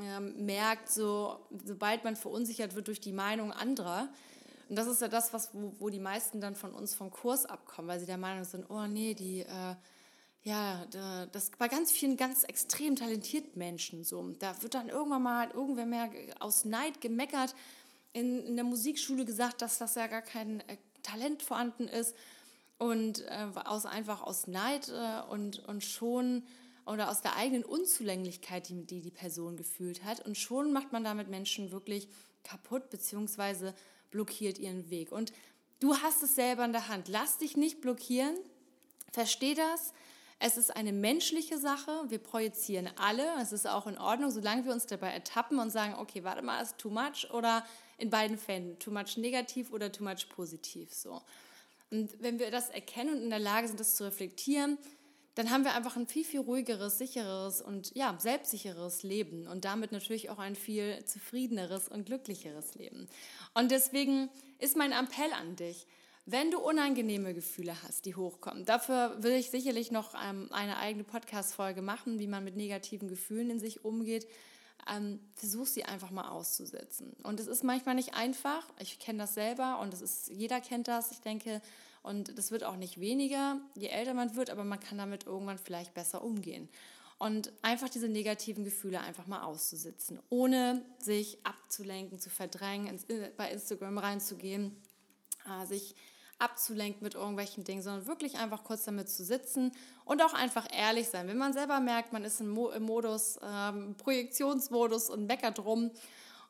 ähm, 0.00 0.46
merkt, 0.46 0.90
so, 0.90 1.38
sobald 1.64 2.04
man 2.04 2.16
verunsichert 2.16 2.74
wird 2.74 2.88
durch 2.88 3.00
die 3.00 3.12
Meinung 3.12 3.52
anderer, 3.52 4.08
und 4.68 4.76
das 4.76 4.86
ist 4.88 5.00
ja 5.00 5.08
das, 5.08 5.32
was, 5.32 5.50
wo, 5.52 5.74
wo 5.78 5.90
die 5.90 6.00
meisten 6.00 6.40
dann 6.40 6.56
von 6.56 6.72
uns 6.72 6.94
vom 6.94 7.10
Kurs 7.10 7.46
abkommen, 7.46 7.88
weil 7.88 8.00
sie 8.00 8.06
der 8.06 8.18
Meinung 8.18 8.44
sind, 8.44 8.68
oh 8.68 8.86
nee, 8.86 9.14
die, 9.14 9.40
äh, 9.40 9.74
ja, 10.42 10.86
das 11.32 11.50
bei 11.58 11.66
ganz 11.66 11.90
vielen 11.90 12.16
ganz 12.16 12.44
extrem 12.44 12.94
talentierten 12.94 13.58
Menschen 13.58 14.04
so. 14.04 14.22
Da 14.38 14.62
wird 14.62 14.74
dann 14.74 14.88
irgendwann 14.88 15.22
mal 15.22 15.50
irgendwer 15.50 15.86
mehr 15.86 16.08
aus 16.38 16.64
Neid 16.64 17.00
gemeckert, 17.00 17.54
in, 18.16 18.46
in 18.46 18.56
der 18.56 18.64
Musikschule 18.64 19.26
gesagt, 19.26 19.60
dass 19.60 19.76
das 19.76 19.94
ja 19.94 20.06
gar 20.06 20.22
kein 20.22 20.60
äh, 20.60 20.78
Talent 21.02 21.42
vorhanden 21.42 21.86
ist 21.86 22.16
und 22.78 23.20
äh, 23.26 23.48
aus, 23.64 23.84
einfach 23.84 24.22
aus 24.22 24.46
Neid 24.46 24.88
äh, 24.88 25.20
und, 25.30 25.58
und 25.68 25.84
schon 25.84 26.42
oder 26.86 27.10
aus 27.10 27.20
der 27.20 27.36
eigenen 27.36 27.64
Unzulänglichkeit, 27.64 28.68
die, 28.68 28.86
die 28.86 29.02
die 29.02 29.10
Person 29.10 29.56
gefühlt 29.56 30.02
hat. 30.04 30.24
Und 30.24 30.38
schon 30.38 30.72
macht 30.72 30.92
man 30.92 31.04
damit 31.04 31.28
Menschen 31.28 31.72
wirklich 31.72 32.08
kaputt 32.42 32.88
bzw. 32.88 33.72
blockiert 34.10 34.58
ihren 34.58 34.88
Weg. 34.88 35.12
Und 35.12 35.32
du 35.80 35.96
hast 35.96 36.22
es 36.22 36.34
selber 36.36 36.64
in 36.64 36.72
der 36.72 36.88
Hand. 36.88 37.08
Lass 37.08 37.38
dich 37.38 37.56
nicht 37.56 37.82
blockieren. 37.82 38.34
Versteh 39.12 39.54
das. 39.54 39.92
Es 40.38 40.56
ist 40.56 40.74
eine 40.74 40.92
menschliche 40.92 41.58
Sache. 41.58 42.04
Wir 42.08 42.18
projizieren 42.18 42.88
alle. 42.96 43.26
Es 43.42 43.52
ist 43.52 43.66
auch 43.66 43.86
in 43.86 43.98
Ordnung, 43.98 44.30
solange 44.30 44.64
wir 44.64 44.72
uns 44.72 44.86
dabei 44.86 45.10
ertappen 45.10 45.58
und 45.58 45.70
sagen, 45.70 45.94
okay, 45.98 46.24
warte 46.24 46.42
mal, 46.42 46.62
ist 46.62 46.78
too 46.78 46.90
much 46.90 47.30
oder 47.32 47.64
in 47.98 48.10
beiden 48.10 48.38
Fällen, 48.38 48.78
too 48.78 48.90
much 48.90 49.16
negativ 49.16 49.72
oder 49.72 49.90
too 49.90 50.04
much 50.04 50.28
positiv. 50.28 50.92
So. 50.92 51.22
Und 51.90 52.10
wenn 52.20 52.38
wir 52.38 52.50
das 52.50 52.68
erkennen 52.70 53.16
und 53.16 53.22
in 53.22 53.30
der 53.30 53.38
Lage 53.38 53.68
sind, 53.68 53.80
das 53.80 53.96
zu 53.96 54.04
reflektieren, 54.04 54.78
dann 55.36 55.50
haben 55.50 55.64
wir 55.64 55.74
einfach 55.74 55.96
ein 55.96 56.06
viel, 56.06 56.24
viel 56.24 56.40
ruhigeres, 56.40 56.96
sicheres 56.96 57.60
und 57.60 57.94
ja, 57.94 58.16
selbstsicheres 58.18 59.02
Leben 59.02 59.46
und 59.46 59.66
damit 59.66 59.92
natürlich 59.92 60.30
auch 60.30 60.38
ein 60.38 60.56
viel 60.56 61.04
zufriedeneres 61.04 61.88
und 61.88 62.06
glücklicheres 62.06 62.74
Leben. 62.74 63.06
Und 63.52 63.70
deswegen 63.70 64.30
ist 64.58 64.76
mein 64.76 64.92
Appell 64.92 65.32
an 65.34 65.54
dich, 65.56 65.86
wenn 66.24 66.50
du 66.50 66.58
unangenehme 66.58 67.34
Gefühle 67.34 67.76
hast, 67.82 68.06
die 68.06 68.16
hochkommen, 68.16 68.64
dafür 68.64 69.22
will 69.22 69.32
ich 69.32 69.50
sicherlich 69.50 69.92
noch 69.92 70.14
ähm, 70.20 70.48
eine 70.52 70.78
eigene 70.78 71.04
Podcast-Folge 71.04 71.82
machen, 71.82 72.18
wie 72.18 72.26
man 72.26 72.42
mit 72.42 72.56
negativen 72.56 73.06
Gefühlen 73.06 73.50
in 73.50 73.60
sich 73.60 73.84
umgeht 73.84 74.26
ähm, 74.88 75.20
versuch 75.34 75.66
sie 75.66 75.84
einfach 75.84 76.10
mal 76.10 76.28
auszusetzen. 76.28 77.12
Und 77.22 77.40
es 77.40 77.46
ist 77.46 77.64
manchmal 77.64 77.94
nicht 77.94 78.14
einfach. 78.14 78.66
Ich 78.78 78.98
kenne 78.98 79.18
das 79.20 79.34
selber 79.34 79.80
und 79.80 79.92
es 79.94 80.00
ist, 80.00 80.28
jeder 80.28 80.60
kennt 80.60 80.86
das. 80.88 81.10
Ich 81.10 81.20
denke, 81.20 81.60
Und 82.06 82.38
das 82.38 82.52
wird 82.52 82.62
auch 82.62 82.76
nicht 82.76 83.00
weniger, 83.00 83.60
je 83.74 83.88
älter 83.88 84.14
man 84.14 84.36
wird, 84.36 84.50
aber 84.50 84.62
man 84.62 84.78
kann 84.78 84.96
damit 84.96 85.26
irgendwann 85.26 85.58
vielleicht 85.58 85.92
besser 85.92 86.22
umgehen. 86.22 86.68
Und 87.18 87.52
einfach 87.62 87.88
diese 87.88 88.08
negativen 88.08 88.62
Gefühle 88.62 89.00
einfach 89.00 89.26
mal 89.26 89.42
auszusitzen, 89.42 90.20
ohne 90.28 90.84
sich 91.00 91.38
abzulenken, 91.44 92.20
zu 92.20 92.30
verdrängen, 92.30 92.96
bei 93.36 93.50
Instagram 93.50 93.98
reinzugehen, 93.98 94.76
äh, 95.48 95.66
sich 95.66 95.96
abzulenken 96.38 97.02
mit 97.02 97.14
irgendwelchen 97.14 97.64
Dingen, 97.64 97.82
sondern 97.82 98.06
wirklich 98.06 98.36
einfach 98.36 98.62
kurz 98.62 98.84
damit 98.84 99.08
zu 99.08 99.24
sitzen 99.24 99.72
und 100.04 100.22
auch 100.22 100.34
einfach 100.34 100.66
ehrlich 100.70 101.08
sein. 101.08 101.28
Wenn 101.28 101.38
man 101.38 101.52
selber 101.52 101.80
merkt, 101.80 102.12
man 102.12 102.24
ist 102.24 102.40
im, 102.40 102.50
Modus, 102.50 103.38
ähm, 103.42 103.94
Projektionsmodus 103.96 105.08
und 105.08 105.26
meckert 105.26 105.58
drum 105.58 105.90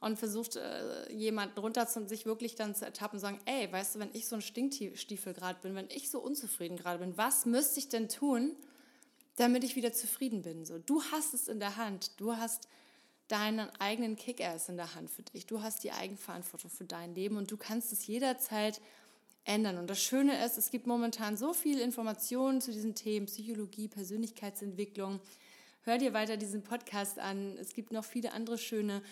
und 0.01 0.19
versucht, 0.19 0.57
äh, 0.57 1.13
jemanden 1.13 1.59
runter 1.59 1.87
zu 1.87 2.07
sich 2.09 2.27
wirklich 2.27 2.57
dann 2.57 2.75
zu 2.75 2.85
ertappen 2.85 3.17
und 3.17 3.21
sagen, 3.21 3.41
ey, 3.45 3.71
weißt 3.71 3.95
du, 3.95 3.99
wenn 4.01 4.11
ich 4.13 4.27
so 4.27 4.37
ein 4.37 4.43
Stinkstiefel 4.43 5.35
gerade 5.35 5.59
bin, 5.63 5.75
wenn 5.75 5.89
ich 5.91 6.11
so 6.11 6.19
unzufrieden 6.19 6.77
gerade 6.77 6.99
bin, 6.99 7.17
was 7.17 7.47
müsste 7.47 7.79
ich 7.79 7.89
denn 7.89 8.09
tun, 8.09 8.57
damit 9.37 9.63
ich 9.63 9.77
wieder 9.77 9.93
zufrieden 9.93 10.43
bin? 10.43 10.65
So, 10.65 10.79
du 10.79 11.03
hast 11.13 11.33
es 11.33 11.47
in 11.47 11.61
der 11.61 11.77
Hand, 11.77 12.21
du 12.21 12.37
hast 12.37 12.69
deinen 13.29 13.71
eigenen 13.81 14.17
Kick-Ass 14.17 14.69
in 14.69 14.77
der 14.77 14.95
Hand 14.95 15.11
für 15.11 15.23
dich, 15.23 15.47
du 15.47 15.63
hast 15.63 15.85
die 15.85 15.93
Eigenverantwortung 15.93 16.71
für 16.71 16.85
dein 16.85 17.15
Leben 17.15 17.37
und 17.37 17.51
du 17.51 17.57
kannst 17.57 17.93
es 17.93 18.07
jederzeit 18.07 18.81
ändern. 19.47 19.79
Und 19.79 19.89
das 19.89 20.03
Schöne 20.03 20.45
ist, 20.45 20.59
es 20.59 20.71
gibt 20.71 20.87
momentan 20.87 21.37
so 21.37 21.55
viel 21.55 21.81
Informationen 21.81 22.61
zu 22.61 22.73
diesen 22.73 22.95
Themen, 22.95 23.27
Psychologie, 23.27 23.89
Persönlichkeitsentwicklung. 23.89 25.21
Hör 25.83 25.99
dir 25.99 26.13
weiter 26.13 26.37
diesen 26.37 26.63
Podcast 26.63 27.19
an. 27.19 27.57
Es 27.59 27.73
gibt 27.73 27.93
noch 27.93 28.05
viele 28.05 28.33
andere 28.33 28.59
schöne 28.59 29.03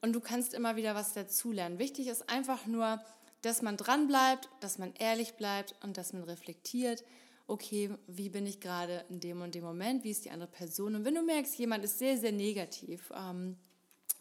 und 0.00 0.12
du 0.12 0.20
kannst 0.20 0.54
immer 0.54 0.76
wieder 0.76 0.94
was 0.94 1.12
dazulernen. 1.12 1.78
Wichtig 1.78 2.06
ist 2.06 2.30
einfach 2.30 2.66
nur, 2.66 3.00
dass 3.42 3.62
man 3.62 3.76
dran 3.76 4.06
bleibt, 4.06 4.48
dass 4.60 4.78
man 4.78 4.94
ehrlich 4.98 5.34
bleibt 5.34 5.74
und 5.82 5.96
dass 5.96 6.12
man 6.12 6.22
reflektiert, 6.22 7.04
okay, 7.46 7.90
wie 8.06 8.28
bin 8.28 8.46
ich 8.46 8.60
gerade 8.60 9.04
in 9.08 9.18
dem 9.18 9.42
und 9.42 9.54
dem 9.54 9.64
Moment, 9.64 10.04
wie 10.04 10.10
ist 10.10 10.24
die 10.24 10.30
andere 10.30 10.50
Person. 10.50 10.94
Und 10.94 11.04
wenn 11.04 11.16
du 11.16 11.22
merkst, 11.22 11.58
jemand 11.58 11.84
ist 11.84 11.98
sehr, 11.98 12.16
sehr 12.16 12.32
negativ, 12.32 13.12
ähm, 13.16 13.56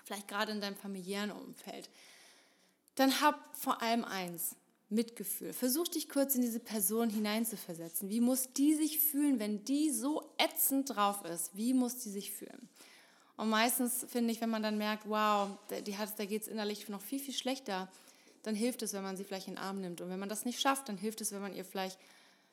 vielleicht 0.03 0.27
gerade 0.27 0.51
in 0.51 0.61
deinem 0.61 0.75
familiären 0.75 1.31
Umfeld, 1.31 1.89
dann 2.95 3.21
hab 3.21 3.55
vor 3.55 3.81
allem 3.83 4.03
eins, 4.03 4.55
Mitgefühl. 4.89 5.53
Versuch 5.53 5.87
dich 5.87 6.09
kurz 6.09 6.35
in 6.35 6.41
diese 6.41 6.59
Person 6.59 7.09
hineinzuversetzen. 7.09 8.09
Wie 8.09 8.21
muss 8.21 8.53
die 8.53 8.73
sich 8.73 8.99
fühlen, 8.99 9.39
wenn 9.39 9.63
die 9.63 9.91
so 9.91 10.33
ätzend 10.37 10.89
drauf 10.89 11.23
ist? 11.25 11.55
Wie 11.55 11.73
muss 11.73 11.97
die 11.97 12.09
sich 12.09 12.31
fühlen? 12.31 12.69
Und 13.37 13.49
meistens 13.49 14.05
finde 14.09 14.31
ich, 14.31 14.41
wenn 14.41 14.49
man 14.49 14.63
dann 14.63 14.77
merkt, 14.77 15.07
wow, 15.07 15.49
die 15.85 15.97
hat, 15.97 16.19
da 16.19 16.25
geht 16.25 16.41
es 16.41 16.47
innerlich 16.47 16.89
noch 16.89 17.01
viel, 17.01 17.19
viel 17.19 17.33
schlechter, 17.33 17.89
dann 18.43 18.55
hilft 18.55 18.81
es, 18.81 18.93
wenn 18.93 19.03
man 19.03 19.15
sie 19.15 19.23
vielleicht 19.23 19.47
in 19.47 19.55
den 19.55 19.63
Arm 19.63 19.79
nimmt. 19.79 20.01
Und 20.01 20.09
wenn 20.09 20.19
man 20.19 20.27
das 20.29 20.43
nicht 20.43 20.59
schafft, 20.59 20.89
dann 20.89 20.97
hilft 20.97 21.21
es, 21.21 21.31
wenn 21.31 21.41
man 21.41 21.55
ihr 21.55 21.63
vielleicht 21.63 21.97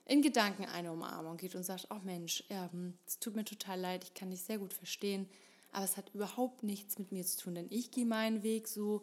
in 0.04 0.22
Gedanken 0.22 0.64
eine 0.64 0.92
Umarmung 0.92 1.36
geht 1.36 1.54
und 1.54 1.64
sagt, 1.64 1.88
oh 1.90 2.00
Mensch, 2.04 2.44
ja, 2.48 2.70
hm, 2.70 2.94
es 3.06 3.18
tut 3.18 3.34
mir 3.34 3.44
total 3.44 3.80
leid, 3.80 4.04
ich 4.04 4.14
kann 4.14 4.30
dich 4.30 4.42
sehr 4.42 4.58
gut 4.58 4.72
verstehen, 4.72 5.28
aber 5.72 5.84
es 5.84 5.96
hat 5.96 6.14
überhaupt 6.14 6.62
nichts 6.62 6.98
mit 6.98 7.10
mir 7.12 7.24
zu 7.24 7.38
tun, 7.38 7.54
denn 7.56 7.66
ich 7.70 7.90
gehe 7.90 8.06
meinen 8.06 8.42
Weg 8.42 8.68
so, 8.68 9.02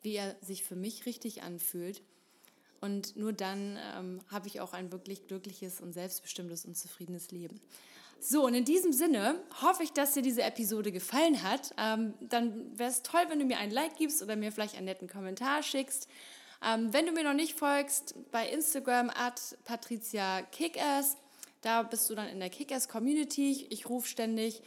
wie 0.00 0.14
er 0.14 0.36
sich 0.40 0.64
für 0.64 0.76
mich 0.76 1.04
richtig 1.06 1.42
anfühlt. 1.42 2.02
Und 2.80 3.16
nur 3.16 3.32
dann 3.32 3.78
ähm, 3.96 4.20
habe 4.30 4.46
ich 4.46 4.60
auch 4.60 4.72
ein 4.72 4.92
wirklich 4.92 5.26
glückliches 5.26 5.80
und 5.80 5.92
selbstbestimmtes 5.92 6.64
und 6.64 6.76
zufriedenes 6.76 7.30
Leben. 7.30 7.60
So, 8.20 8.44
und 8.44 8.54
in 8.54 8.64
diesem 8.64 8.92
Sinne 8.92 9.40
hoffe 9.62 9.84
ich, 9.84 9.92
dass 9.92 10.14
dir 10.14 10.22
diese 10.22 10.42
Episode 10.42 10.90
gefallen 10.90 11.42
hat. 11.42 11.72
Ähm, 11.78 12.14
dann 12.20 12.76
wäre 12.76 12.90
es 12.90 13.02
toll, 13.02 13.20
wenn 13.28 13.38
du 13.38 13.44
mir 13.44 13.58
ein 13.58 13.70
Like 13.70 13.96
gibst 13.96 14.22
oder 14.22 14.34
mir 14.34 14.50
vielleicht 14.50 14.76
einen 14.76 14.86
netten 14.86 15.08
Kommentar 15.08 15.62
schickst. 15.62 16.08
Ähm, 16.64 16.92
wenn 16.92 17.06
du 17.06 17.12
mir 17.12 17.22
noch 17.22 17.34
nicht 17.34 17.56
folgst, 17.56 18.14
bei 18.32 18.48
Instagram 18.48 19.10
at 19.10 19.56
Patricia 19.64 20.42
Kickass, 20.42 21.16
da 21.60 21.82
bist 21.84 22.10
du 22.10 22.16
dann 22.16 22.28
in 22.28 22.40
der 22.40 22.50
Kickass 22.50 22.88
Community. 22.88 23.66
Ich 23.70 23.88
rufe 23.88 24.08
ständig 24.08 24.62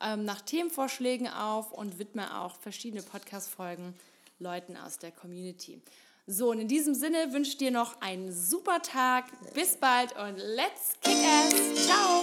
ähm, 0.00 0.24
nach 0.24 0.40
Themenvorschlägen 0.40 1.28
auf 1.28 1.72
und 1.72 1.98
widme 1.98 2.40
auch 2.40 2.56
verschiedene 2.56 3.02
Podcast-Folgen 3.02 3.94
Leuten 4.38 4.76
aus 4.76 4.98
der 4.98 5.12
Community. 5.12 5.80
So, 6.26 6.50
und 6.50 6.58
in 6.58 6.68
diesem 6.68 6.94
Sinne 6.94 7.32
wünsche 7.32 7.50
ich 7.50 7.58
dir 7.58 7.70
noch 7.70 8.00
einen 8.00 8.32
super 8.32 8.80
Tag. 8.80 9.26
Bis 9.52 9.76
bald 9.76 10.12
und 10.16 10.38
let's 10.38 10.94
kick 11.02 11.16
ass. 11.16 11.86
Ciao. 11.86 12.22